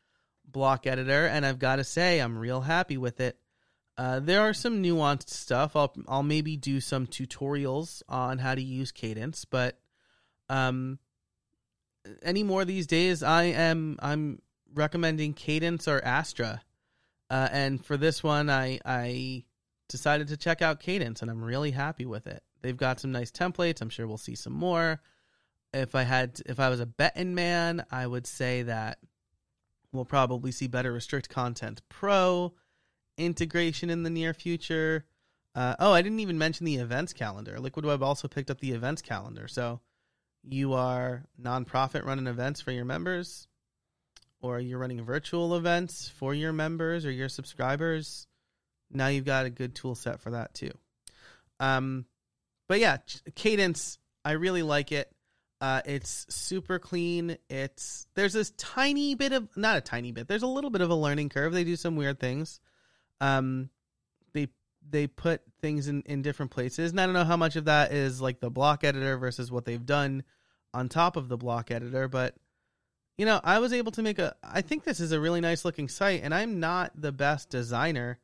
block 0.44 0.86
editor, 0.86 1.26
and 1.26 1.46
I've 1.46 1.60
got 1.60 1.76
to 1.76 1.84
say 1.84 2.18
I'm 2.18 2.36
real 2.36 2.62
happy 2.62 2.96
with 2.96 3.20
it. 3.20 3.38
Uh, 3.96 4.18
there 4.20 4.40
are 4.40 4.52
some 4.52 4.82
nuanced 4.82 5.30
stuff. 5.30 5.76
I'll 5.76 5.94
I'll 6.08 6.22
maybe 6.22 6.56
do 6.56 6.80
some 6.80 7.06
tutorials 7.06 8.02
on 8.08 8.38
how 8.38 8.54
to 8.56 8.62
use 8.62 8.90
Kadence, 8.90 9.44
but 9.48 9.78
um, 10.48 10.98
any 12.22 12.42
more 12.42 12.64
these 12.64 12.88
days, 12.88 13.22
I 13.22 13.44
am 13.44 13.96
I'm 14.00 14.42
recommending 14.74 15.34
Kadence 15.34 15.86
or 15.86 16.04
Astra. 16.04 16.62
Uh, 17.30 17.48
and 17.52 17.84
for 17.84 17.96
this 17.96 18.24
one, 18.24 18.50
I 18.50 18.80
I 18.84 19.44
decided 19.88 20.28
to 20.28 20.36
check 20.36 20.62
out 20.62 20.80
Kadence, 20.80 21.22
and 21.22 21.30
I'm 21.30 21.44
really 21.44 21.70
happy 21.70 22.06
with 22.06 22.26
it. 22.26 22.42
They've 22.62 22.76
got 22.76 23.00
some 23.00 23.12
nice 23.12 23.30
templates. 23.30 23.80
I'm 23.80 23.90
sure 23.90 24.06
we'll 24.06 24.18
see 24.18 24.34
some 24.34 24.52
more. 24.52 25.00
If 25.72 25.94
I 25.94 26.02
had, 26.02 26.40
if 26.46 26.58
I 26.60 26.68
was 26.70 26.80
a 26.80 26.86
betting 26.86 27.34
man, 27.34 27.84
I 27.90 28.06
would 28.06 28.26
say 28.26 28.62
that 28.62 28.98
we'll 29.92 30.04
probably 30.04 30.50
see 30.52 30.66
better 30.66 30.92
Restrict 30.92 31.28
Content 31.28 31.82
Pro 31.88 32.54
integration 33.16 33.90
in 33.90 34.02
the 34.02 34.10
near 34.10 34.32
future. 34.32 35.04
Uh, 35.54 35.74
oh, 35.78 35.92
I 35.92 36.02
didn't 36.02 36.20
even 36.20 36.38
mention 36.38 36.66
the 36.66 36.76
events 36.76 37.12
calendar. 37.12 37.58
Liquid 37.58 37.84
Web 37.84 38.02
also 38.02 38.28
picked 38.28 38.50
up 38.50 38.60
the 38.60 38.72
events 38.72 39.02
calendar. 39.02 39.48
So 39.48 39.80
you 40.42 40.72
are 40.74 41.24
nonprofit 41.40 42.04
running 42.04 42.28
events 42.28 42.60
for 42.60 42.70
your 42.70 42.84
members 42.84 43.48
or 44.40 44.60
you're 44.60 44.78
running 44.78 45.04
virtual 45.04 45.56
events 45.56 46.08
for 46.08 46.34
your 46.34 46.52
members 46.52 47.04
or 47.04 47.10
your 47.10 47.28
subscribers, 47.28 48.26
now 48.90 49.08
you've 49.08 49.24
got 49.24 49.46
a 49.46 49.50
good 49.50 49.74
tool 49.74 49.94
set 49.94 50.20
for 50.20 50.30
that 50.30 50.54
too. 50.54 50.70
Um, 51.60 52.06
but 52.68 52.80
yeah, 52.80 52.98
Kadence, 53.32 53.98
I 54.24 54.32
really 54.32 54.62
like 54.62 54.92
it. 54.92 55.10
Uh, 55.60 55.80
it's 55.84 56.26
super 56.28 56.78
clean. 56.78 57.36
It's 57.50 58.06
there's 58.14 58.32
this 58.32 58.50
tiny 58.56 59.16
bit 59.16 59.32
of 59.32 59.48
not 59.56 59.76
a 59.76 59.80
tiny 59.80 60.12
bit. 60.12 60.28
There's 60.28 60.44
a 60.44 60.46
little 60.46 60.70
bit 60.70 60.82
of 60.82 60.90
a 60.90 60.94
learning 60.94 61.30
curve. 61.30 61.52
They 61.52 61.64
do 61.64 61.74
some 61.74 61.96
weird 61.96 62.20
things. 62.20 62.60
Um, 63.20 63.70
they 64.34 64.48
they 64.88 65.08
put 65.08 65.42
things 65.60 65.88
in 65.88 66.02
in 66.02 66.22
different 66.22 66.52
places, 66.52 66.92
and 66.92 67.00
I 67.00 67.06
don't 67.06 67.14
know 67.14 67.24
how 67.24 67.36
much 67.36 67.56
of 67.56 67.64
that 67.64 67.92
is 67.92 68.20
like 68.20 68.38
the 68.38 68.50
block 68.50 68.84
editor 68.84 69.18
versus 69.18 69.50
what 69.50 69.64
they've 69.64 69.84
done 69.84 70.22
on 70.72 70.88
top 70.88 71.16
of 71.16 71.28
the 71.28 71.36
block 71.36 71.72
editor, 71.72 72.06
but 72.06 72.36
you 73.18 73.26
know, 73.26 73.40
I 73.42 73.58
was 73.58 73.72
able 73.72 73.90
to 73.92 74.02
make 74.02 74.20
a. 74.20 74.36
I 74.44 74.62
think 74.62 74.84
this 74.84 75.00
is 75.00 75.10
a 75.10 75.18
really 75.18 75.40
nice 75.40 75.64
looking 75.64 75.88
site, 75.88 76.22
and 76.22 76.32
I'm 76.32 76.60
not 76.60 76.92
the 76.94 77.10
best 77.10 77.50
designer 77.50 78.20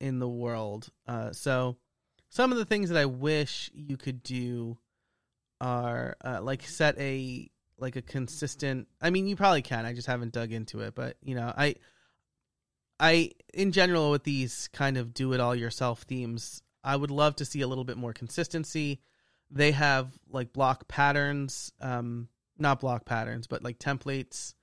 in 0.00 0.20
the 0.20 0.28
world. 0.28 0.88
Uh, 1.06 1.32
so, 1.32 1.76
some 2.30 2.52
of 2.52 2.58
the 2.58 2.64
things 2.64 2.88
that 2.88 2.98
I 2.98 3.06
wish 3.06 3.70
you 3.74 3.96
could 3.96 4.22
do 4.22 4.78
are 5.60 6.16
uh, 6.24 6.40
like 6.40 6.62
set 6.62 6.98
a 6.98 7.50
like 7.78 7.96
a 7.96 8.02
consistent. 8.02 8.88
I 9.00 9.10
mean, 9.10 9.26
you 9.26 9.36
probably 9.36 9.62
can. 9.62 9.84
I 9.84 9.92
just 9.92 10.06
haven't 10.06 10.32
dug 10.32 10.52
into 10.52 10.80
it, 10.80 10.94
but 10.94 11.16
you 11.22 11.34
know, 11.34 11.52
I, 11.56 11.74
I 12.98 13.32
in 13.52 13.72
general 13.72 14.10
with 14.10 14.24
these 14.24 14.68
kind 14.72 14.96
of 14.96 15.12
do 15.12 15.32
it 15.32 15.40
all 15.40 15.54
yourself 15.54 16.02
themes, 16.02 16.62
I 16.82 16.96
would 16.96 17.10
love 17.10 17.36
to 17.36 17.44
see 17.44 17.60
a 17.60 17.68
little 17.68 17.84
bit 17.84 17.96
more 17.96 18.12
consistency. 18.12 19.00
They 19.50 19.72
have 19.72 20.12
like 20.30 20.52
block 20.52 20.88
patterns. 20.88 21.72
Um, 21.80 22.28
not 22.58 22.80
block 22.80 23.04
patterns, 23.06 23.46
but 23.46 23.64
like 23.64 23.78
templates. 23.78 24.54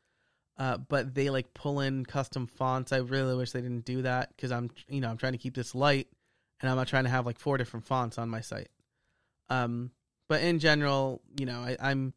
Uh, 0.57 0.77
but 0.77 1.13
they 1.13 1.29
like 1.29 1.53
pull 1.53 1.81
in 1.81 2.05
custom 2.05 2.47
fonts. 2.47 2.91
I 2.91 2.97
really 2.97 3.35
wish 3.35 3.51
they 3.51 3.61
didn't 3.61 3.85
do 3.85 4.03
that 4.03 4.29
because 4.35 4.51
I'm, 4.51 4.71
you 4.87 5.01
know, 5.01 5.09
I'm 5.09 5.17
trying 5.17 5.33
to 5.33 5.37
keep 5.37 5.55
this 5.55 5.75
light, 5.75 6.07
and 6.61 6.69
I'm 6.69 6.77
not 6.77 6.87
trying 6.87 7.03
to 7.03 7.09
have 7.09 7.25
like 7.25 7.39
four 7.39 7.57
different 7.57 7.85
fonts 7.85 8.17
on 8.17 8.29
my 8.29 8.41
site. 8.41 8.69
Um, 9.49 9.91
but 10.27 10.41
in 10.41 10.59
general, 10.59 11.21
you 11.37 11.45
know, 11.45 11.59
I, 11.59 11.77
I'm, 11.79 12.13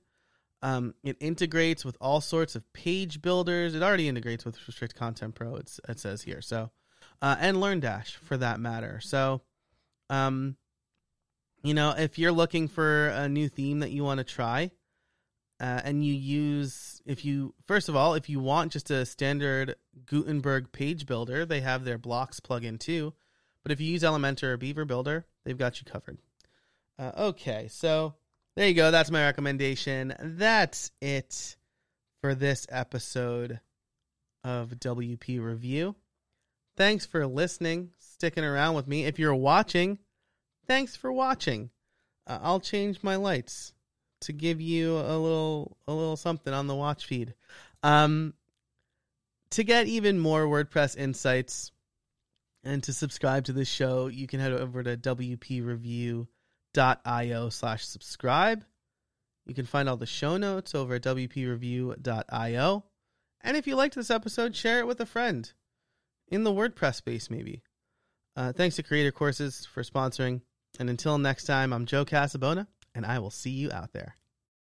Um, 0.62 0.94
it 1.04 1.18
integrates 1.20 1.84
with 1.84 1.96
all 2.00 2.22
sorts 2.22 2.56
of 2.56 2.72
page 2.72 3.20
builders. 3.20 3.74
It 3.74 3.82
already 3.82 4.08
integrates 4.08 4.46
with 4.46 4.58
Restrict 4.66 4.94
Content 4.94 5.34
Pro. 5.34 5.56
It's, 5.56 5.78
it 5.86 6.00
says 6.00 6.22
here 6.22 6.40
so, 6.40 6.70
uh, 7.20 7.36
and 7.38 7.58
LearnDash 7.58 8.14
for 8.14 8.38
that 8.38 8.58
matter. 8.58 8.98
So, 9.02 9.42
um, 10.08 10.56
you 11.62 11.74
know, 11.74 11.90
if 11.90 12.18
you're 12.18 12.32
looking 12.32 12.68
for 12.68 13.08
a 13.08 13.28
new 13.28 13.48
theme 13.48 13.80
that 13.80 13.90
you 13.90 14.04
want 14.04 14.18
to 14.18 14.24
try, 14.24 14.70
uh, 15.64 15.80
and 15.82 16.04
you 16.04 16.12
use 16.12 17.00
if 17.06 17.24
you 17.24 17.54
first 17.66 17.88
of 17.88 17.96
all 17.96 18.12
if 18.12 18.28
you 18.28 18.38
want 18.38 18.70
just 18.70 18.90
a 18.90 19.06
standard 19.06 19.76
Gutenberg 20.04 20.72
page 20.72 21.06
builder, 21.06 21.46
they 21.46 21.62
have 21.62 21.84
their 21.84 21.96
blocks 21.96 22.38
plugin 22.38 22.78
too. 22.78 23.14
But 23.62 23.72
if 23.72 23.80
you 23.80 23.90
use 23.90 24.02
Elementor 24.02 24.42
or 24.42 24.56
Beaver 24.58 24.84
Builder, 24.84 25.24
they've 25.42 25.56
got 25.56 25.80
you 25.80 25.90
covered. 25.90 26.18
Uh, 26.98 27.12
okay, 27.16 27.68
so 27.70 28.12
there 28.56 28.68
you 28.68 28.74
go. 28.74 28.90
That's 28.90 29.10
my 29.10 29.24
recommendation. 29.24 30.14
That's 30.20 30.90
it 31.00 31.56
for 32.20 32.34
this 32.34 32.66
episode 32.68 33.58
of 34.44 34.68
WP 34.68 35.42
Review. 35.42 35.96
Thanks 36.76 37.06
for 37.06 37.26
listening, 37.26 37.88
sticking 37.98 38.44
around 38.44 38.74
with 38.74 38.86
me. 38.86 39.06
If 39.06 39.18
you're 39.18 39.34
watching, 39.34 39.98
thanks 40.66 40.94
for 40.94 41.10
watching. 41.10 41.70
Uh, 42.26 42.38
I'll 42.42 42.60
change 42.60 43.02
my 43.02 43.16
lights 43.16 43.73
to 44.26 44.32
give 44.32 44.60
you 44.60 44.98
a 44.98 45.16
little 45.16 45.76
a 45.86 45.92
little 45.92 46.16
something 46.16 46.52
on 46.52 46.66
the 46.66 46.74
watch 46.74 47.06
feed. 47.06 47.34
Um, 47.82 48.34
to 49.50 49.64
get 49.64 49.86
even 49.86 50.18
more 50.18 50.46
WordPress 50.46 50.96
insights 50.96 51.70
and 52.64 52.82
to 52.84 52.92
subscribe 52.92 53.44
to 53.44 53.52
this 53.52 53.68
show, 53.68 54.08
you 54.08 54.26
can 54.26 54.40
head 54.40 54.52
over 54.52 54.82
to 54.82 54.96
wpreview.io 54.96 56.28
slash 57.50 57.84
subscribe. 57.84 58.64
You 59.46 59.54
can 59.54 59.66
find 59.66 59.88
all 59.88 59.96
the 59.96 60.06
show 60.06 60.36
notes 60.38 60.74
over 60.74 60.94
at 60.94 61.02
wpreview.io. 61.02 62.84
And 63.42 63.56
if 63.56 63.66
you 63.66 63.76
liked 63.76 63.94
this 63.94 64.10
episode, 64.10 64.56
share 64.56 64.80
it 64.80 64.86
with 64.86 65.00
a 65.00 65.06
friend 65.06 65.52
in 66.28 66.44
the 66.44 66.52
WordPress 66.52 66.96
space, 66.96 67.30
maybe. 67.30 67.62
Uh, 68.36 68.52
thanks 68.52 68.76
to 68.76 68.82
Creator 68.82 69.12
Courses 69.12 69.66
for 69.66 69.82
sponsoring. 69.82 70.40
And 70.80 70.90
until 70.90 71.18
next 71.18 71.44
time, 71.44 71.72
I'm 71.72 71.86
Joe 71.86 72.04
Casabona, 72.04 72.66
and 72.94 73.04
I 73.04 73.18
will 73.18 73.30
see 73.30 73.50
you 73.50 73.70
out 73.72 73.92
there. 73.92 74.16